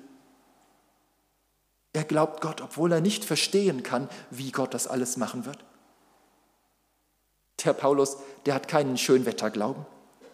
Er 1.92 2.04
glaubt 2.04 2.40
Gott, 2.40 2.60
obwohl 2.60 2.92
er 2.92 3.00
nicht 3.00 3.24
verstehen 3.24 3.82
kann, 3.82 4.08
wie 4.30 4.50
Gott 4.50 4.72
das 4.74 4.86
alles 4.86 5.16
machen 5.16 5.44
wird. 5.44 5.62
Der 7.64 7.74
Paulus, 7.74 8.16
der 8.46 8.54
hat 8.54 8.66
keinen 8.66 8.96
Schönwetterglauben, 8.96 9.86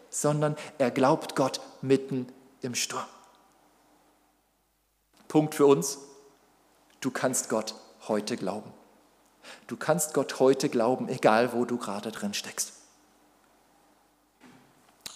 sondern 0.08 0.56
er 0.78 0.90
glaubt 0.90 1.36
Gott 1.36 1.60
mitten 1.82 2.26
im 2.62 2.74
Sturm. 2.74 3.04
Punkt 5.26 5.54
für 5.54 5.66
uns, 5.66 5.98
du 7.00 7.10
kannst 7.10 7.48
Gott 7.48 7.74
heute 8.06 8.36
glauben. 8.36 8.72
Du 9.66 9.76
kannst 9.76 10.14
Gott 10.14 10.40
heute 10.40 10.68
glauben, 10.68 11.08
egal 11.08 11.52
wo 11.52 11.64
du 11.64 11.76
gerade 11.76 12.12
drin 12.12 12.34
steckst. 12.34 12.72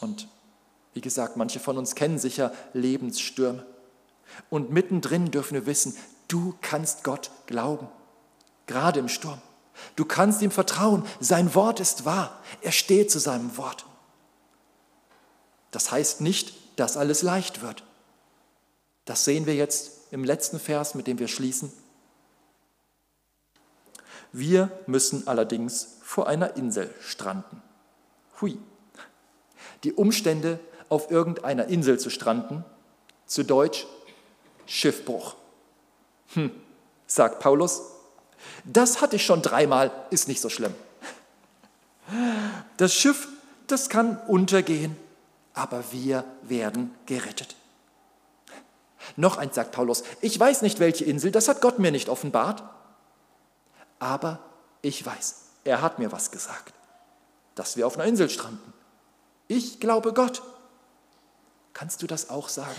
Und 0.01 0.29
wie 0.95 1.01
gesagt, 1.01 1.37
manche 1.37 1.61
von 1.61 1.79
uns 1.79 1.95
kennen 1.95 2.19
sicher 2.19 2.53
Lebensstürme. 2.75 3.65
Und 4.51 4.71
mittendrin 4.71 5.31
dürfen 5.31 5.55
wir 5.55 5.67
wissen, 5.67 5.97
du 6.33 6.55
kannst 6.63 7.05
Gott 7.05 7.31
glauben, 7.47 7.89
gerade 8.67 9.01
im 9.01 9.09
Sturm. 9.09 9.41
Du 9.97 10.05
kannst 10.05 10.43
ihm 10.43 10.51
vertrauen, 10.51 11.05
sein 11.21 11.55
Wort 11.55 11.81
ist 11.81 12.05
wahr, 12.05 12.41
er 12.63 12.73
steht 12.73 13.11
zu 13.11 13.19
seinem 13.19 13.57
Wort. 13.57 13.85
Das 15.71 15.91
heißt 15.91 16.21
nicht, 16.21 16.55
dass 16.79 16.97
alles 16.97 17.23
leicht 17.23 17.63
wird. 17.63 17.85
Das 19.05 19.25
sehen 19.25 19.47
wir 19.47 19.55
jetzt 19.55 20.13
im 20.13 20.25
letzten 20.25 20.61
Vers, 20.61 20.95
mit 20.95 21.07
dem 21.07 21.19
wir 21.19 21.29
schließen. 21.29 21.73
Wir 24.31 24.71
müssen 24.87 25.27
allerdings 25.27 25.97
vor 26.03 26.29
einer 26.29 26.57
Insel 26.57 26.95
stranden. 27.01 27.63
Hui. 28.41 28.59
Die 29.85 29.93
Umstände 29.93 30.61
auf 30.89 31.11
irgendeiner 31.11 31.67
Insel 31.67 31.99
zu 31.99 32.11
stranden, 32.11 32.65
zu 33.27 33.43
Deutsch 33.43 33.87
Schiffbruch. 34.67 35.35
Hm, 36.35 36.51
sagt 37.07 37.41
Paulus, 37.41 37.83
das 38.65 39.01
hatte 39.01 39.17
ich 39.17 39.25
schon 39.25 39.43
dreimal, 39.43 39.91
ist 40.11 40.29
nicht 40.29 40.41
so 40.41 40.49
schlimm. 40.49 40.75
Das 42.77 42.95
Schiff, 42.95 43.29
das 43.67 43.89
kann 43.89 44.19
untergehen, 44.27 44.97
aber 45.55 45.85
wir 45.93 46.25
werden 46.43 46.95
gerettet. 47.07 47.57
Noch 49.17 49.37
eins 49.37 49.55
sagt 49.55 49.73
Paulus, 49.73 50.05
ich 50.21 50.39
weiß 50.39 50.63
nicht 50.63 50.79
welche 50.81 51.05
Insel, 51.05 51.31
das 51.31 51.49
hat 51.49 51.61
Gott 51.61 51.79
mir 51.79 51.91
nicht 51.91 52.09
offenbart, 52.09 52.63
aber 53.99 54.39
ich 54.81 55.05
weiß, 55.05 55.37
er 55.65 55.83
hat 55.83 55.99
mir 55.99 56.13
was 56.13 56.31
gesagt, 56.31 56.73
dass 57.55 57.77
wir 57.77 57.87
auf 57.87 57.97
einer 57.97 58.07
Insel 58.07 58.31
stranden. 58.31 58.73
Ich 59.49 59.81
glaube 59.81 60.13
Gott 60.13 60.43
Kannst 61.73 62.03
du 62.03 62.07
das 62.07 62.31
auch 62.31 62.49
sagen? 62.49 62.77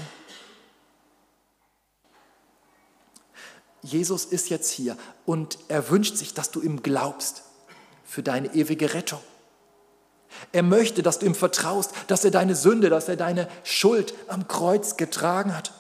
Jesus 3.84 4.24
ist 4.24 4.50
jetzt 4.50 4.72
hier 4.72 4.98
und 5.26 5.58
er 5.68 5.90
wünscht 5.90 6.16
sich, 6.16 6.34
dass 6.34 6.52
du 6.52 6.62
ihm 6.62 6.82
glaubst 6.82 7.44
für 8.06 8.24
deine 8.24 8.54
ewige 8.56 8.94
Rettung. 8.94 9.20
Er 10.52 10.64
möchte, 10.64 11.04
dass 11.04 11.20
du 11.20 11.26
ihm 11.26 11.36
vertraust, 11.36 11.92
dass 12.08 12.26
er 12.26 12.32
deine 12.32 12.56
Sünde, 12.56 12.90
dass 12.90 13.10
er 13.10 13.18
deine 13.18 13.48
Schuld 13.64 14.14
am 14.28 14.48
Kreuz 14.48 14.98
getragen 14.98 15.56
hat. 15.56 15.74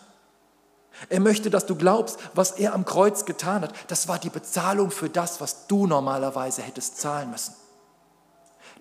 Er 1.09 1.21
möchte, 1.21 1.49
dass 1.49 1.65
du 1.65 1.75
glaubst, 1.75 2.19
was 2.33 2.51
er 2.51 2.73
am 2.73 2.85
Kreuz 2.85 3.25
getan 3.25 3.61
hat. 3.61 3.73
Das 3.87 4.07
war 4.07 4.19
die 4.19 4.29
Bezahlung 4.29 4.91
für 4.91 5.09
das, 5.09 5.41
was 5.41 5.67
du 5.67 5.87
normalerweise 5.87 6.61
hättest 6.61 6.97
zahlen 6.97 7.31
müssen. 7.31 7.55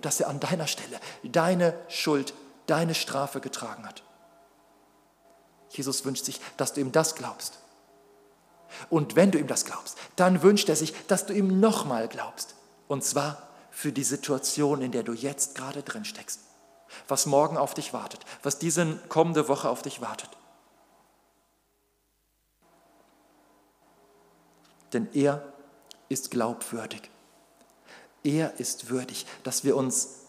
Dass 0.00 0.20
er 0.20 0.28
an 0.28 0.40
deiner 0.40 0.66
Stelle 0.66 0.98
deine 1.22 1.74
Schuld, 1.88 2.34
deine 2.66 2.94
Strafe 2.94 3.40
getragen 3.40 3.86
hat. 3.86 4.02
Jesus 5.70 6.04
wünscht 6.04 6.24
sich, 6.24 6.40
dass 6.56 6.74
du 6.74 6.80
ihm 6.80 6.92
das 6.92 7.14
glaubst. 7.14 7.58
Und 8.90 9.16
wenn 9.16 9.30
du 9.30 9.38
ihm 9.38 9.46
das 9.46 9.64
glaubst, 9.64 9.96
dann 10.16 10.42
wünscht 10.42 10.68
er 10.68 10.76
sich, 10.76 10.94
dass 11.06 11.26
du 11.26 11.32
ihm 11.32 11.60
nochmal 11.60 12.08
glaubst. 12.08 12.54
Und 12.88 13.04
zwar 13.04 13.48
für 13.70 13.92
die 13.92 14.04
Situation, 14.04 14.82
in 14.82 14.92
der 14.92 15.02
du 15.02 15.12
jetzt 15.12 15.54
gerade 15.54 15.82
drin 15.82 16.04
steckst. 16.04 16.40
Was 17.08 17.26
morgen 17.26 17.56
auf 17.56 17.74
dich 17.74 17.92
wartet, 17.92 18.20
was 18.42 18.58
diese 18.58 18.96
kommende 19.08 19.48
Woche 19.48 19.68
auf 19.68 19.82
dich 19.82 20.00
wartet. 20.00 20.28
Denn 24.92 25.08
er 25.14 25.42
ist 26.10 26.30
glaubwürdig. 26.30 27.10
Er 28.22 28.60
ist 28.60 28.90
würdig, 28.90 29.26
dass 29.42 29.64
wir 29.64 29.76
uns 29.76 30.20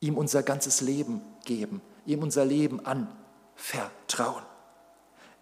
ihm 0.00 0.16
unser 0.16 0.42
ganzes 0.42 0.80
Leben 0.80 1.20
geben, 1.44 1.82
ihm 2.06 2.22
unser 2.22 2.44
Leben 2.44 2.84
an, 2.86 3.14
vertrauen. 3.54 4.42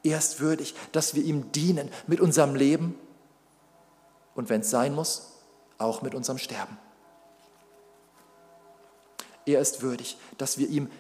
Er 0.07 0.19
ist 0.19 0.39
würdig, 0.39 0.77
dass 0.93 1.17
wir 1.17 1.25
ihm 1.25 1.51
dienen 1.51 1.91
mit 2.07 2.21
unserem 2.21 2.55
Leben 2.55 2.97
und 4.37 4.49
wenn 4.49 4.61
es 4.61 4.71
sein 4.71 4.95
muss, 4.95 5.33
auch 5.79 6.01
mit 6.01 6.15
unserem 6.15 6.39
Sterben. 6.39 6.79
Er 9.47 9.61
ist 9.61 9.83
würdig, 9.83 10.17
dass 10.39 10.59
wir 10.59 10.69
ihm 10.69 10.93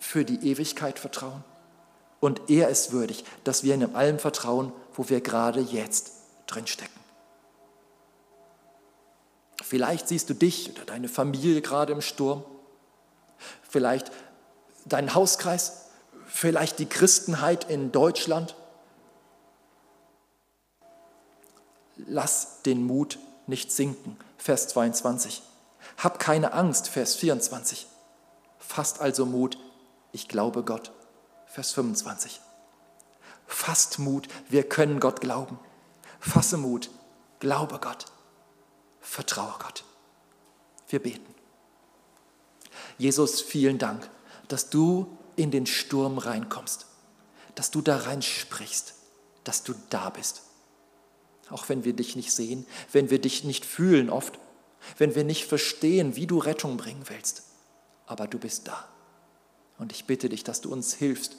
für 0.00 0.24
die 0.24 0.50
Ewigkeit 0.50 0.98
vertrauen. 0.98 1.44
Und 2.18 2.50
er 2.50 2.68
ist 2.68 2.90
würdig, 2.90 3.24
dass 3.44 3.62
wir 3.62 3.74
in 3.74 3.94
allem 3.94 4.18
vertrauen, 4.18 4.72
wo 4.92 5.08
wir 5.08 5.20
gerade 5.20 5.60
jetzt 5.60 6.10
drinstecken. 6.48 6.98
Vielleicht 9.62 10.08
siehst 10.08 10.30
du 10.30 10.34
dich 10.34 10.72
oder 10.72 10.84
deine 10.84 11.08
Familie 11.08 11.62
gerade 11.62 11.92
im 11.92 12.00
Sturm. 12.00 12.44
Vielleicht 13.62 14.10
deinen 14.84 15.14
Hauskreis 15.14 15.87
vielleicht 16.28 16.78
die 16.78 16.86
Christenheit 16.86 17.68
in 17.68 17.90
Deutschland? 17.90 18.54
Lass 21.96 22.62
den 22.62 22.86
Mut 22.86 23.18
nicht 23.46 23.72
sinken, 23.72 24.16
Vers 24.36 24.68
22. 24.68 25.42
Hab 25.96 26.20
keine 26.20 26.52
Angst, 26.52 26.88
Vers 26.88 27.16
24. 27.16 27.86
Fasst 28.58 29.00
also 29.00 29.26
Mut, 29.26 29.58
ich 30.12 30.28
glaube 30.28 30.62
Gott, 30.62 30.92
Vers 31.46 31.72
25. 31.72 32.40
Fasst 33.46 33.98
Mut, 33.98 34.28
wir 34.48 34.68
können 34.68 35.00
Gott 35.00 35.20
glauben. 35.20 35.58
Fasse 36.20 36.58
Mut, 36.58 36.90
glaube 37.40 37.78
Gott, 37.80 38.06
vertraue 39.00 39.54
Gott. 39.58 39.84
Wir 40.88 41.02
beten. 41.02 41.34
Jesus, 42.98 43.40
vielen 43.40 43.78
Dank, 43.78 44.08
dass 44.48 44.70
du 44.70 45.17
in 45.38 45.50
den 45.50 45.66
Sturm 45.66 46.18
reinkommst, 46.18 46.86
dass 47.54 47.70
du 47.70 47.80
da 47.80 47.96
reinsprichst, 47.96 48.94
dass 49.44 49.62
du 49.62 49.74
da 49.90 50.10
bist. 50.10 50.42
Auch 51.50 51.68
wenn 51.68 51.84
wir 51.84 51.94
dich 51.94 52.16
nicht 52.16 52.32
sehen, 52.32 52.66
wenn 52.92 53.10
wir 53.10 53.20
dich 53.20 53.44
nicht 53.44 53.64
fühlen 53.64 54.10
oft, 54.10 54.38
wenn 54.96 55.14
wir 55.14 55.24
nicht 55.24 55.46
verstehen, 55.46 56.16
wie 56.16 56.26
du 56.26 56.38
Rettung 56.38 56.76
bringen 56.76 57.04
willst. 57.08 57.44
Aber 58.06 58.26
du 58.26 58.38
bist 58.38 58.68
da. 58.68 58.88
Und 59.78 59.92
ich 59.92 60.06
bitte 60.06 60.28
dich, 60.28 60.44
dass 60.44 60.60
du 60.60 60.72
uns 60.72 60.94
hilfst, 60.94 61.36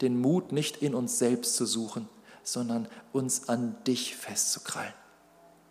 den 0.00 0.20
Mut 0.20 0.52
nicht 0.52 0.78
in 0.78 0.94
uns 0.94 1.18
selbst 1.18 1.56
zu 1.56 1.64
suchen, 1.66 2.08
sondern 2.42 2.88
uns 3.12 3.48
an 3.48 3.82
dich 3.84 4.16
festzukrallen, 4.16 4.94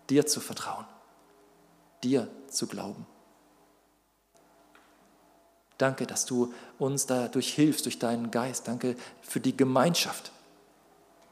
dir 0.09 0.25
zu 0.25 0.39
vertrauen, 0.39 0.85
dir 2.03 2.27
zu 2.49 2.67
glauben. 2.67 3.05
Danke, 5.77 6.07
dass 6.07 6.25
du 6.25 6.53
uns 6.79 7.05
dadurch 7.05 7.53
hilfst, 7.53 7.85
durch 7.85 7.99
deinen 7.99 8.31
Geist. 8.31 8.67
Danke 8.67 8.95
für 9.21 9.39
die 9.39 9.55
Gemeinschaft, 9.55 10.31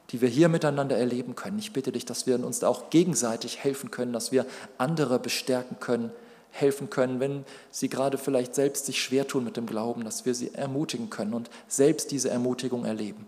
die 0.09 0.21
wir 0.21 0.29
hier 0.29 0.49
miteinander 0.49 0.97
erleben 0.97 1.35
können. 1.35 1.59
Ich 1.59 1.73
bitte 1.73 1.91
dich, 1.91 2.05
dass 2.05 2.27
wir 2.27 2.43
uns 2.43 2.59
da 2.59 2.67
auch 2.67 2.89
gegenseitig 2.89 3.63
helfen 3.63 3.89
können, 3.91 4.13
dass 4.13 4.31
wir 4.31 4.45
andere 4.77 5.19
bestärken 5.19 5.79
können, 5.79 6.11
helfen 6.51 6.89
können, 6.89 7.19
wenn 7.19 7.45
sie 7.71 7.89
gerade 7.89 8.17
vielleicht 8.17 8.53
selbst 8.53 8.85
sich 8.85 9.01
schwer 9.01 9.27
tun 9.27 9.43
mit 9.43 9.57
dem 9.57 9.65
Glauben, 9.65 10.03
dass 10.03 10.25
wir 10.25 10.35
sie 10.35 10.53
ermutigen 10.53 11.09
können 11.09 11.33
und 11.33 11.49
selbst 11.67 12.11
diese 12.11 12.29
Ermutigung 12.29 12.85
erleben. 12.85 13.25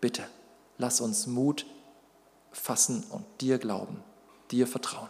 Bitte, 0.00 0.24
Lass 0.78 1.00
uns 1.00 1.26
Mut 1.26 1.66
fassen 2.52 3.04
und 3.10 3.24
dir 3.40 3.58
glauben, 3.58 4.02
dir 4.50 4.66
vertrauen. 4.66 5.08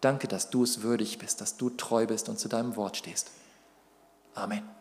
Danke, 0.00 0.28
dass 0.28 0.50
du 0.50 0.62
es 0.62 0.82
würdig 0.82 1.18
bist, 1.18 1.40
dass 1.40 1.56
du 1.56 1.70
treu 1.70 2.06
bist 2.06 2.28
und 2.28 2.38
zu 2.38 2.48
deinem 2.48 2.76
Wort 2.76 2.96
stehst. 2.96 3.30
Amen. 4.36 4.73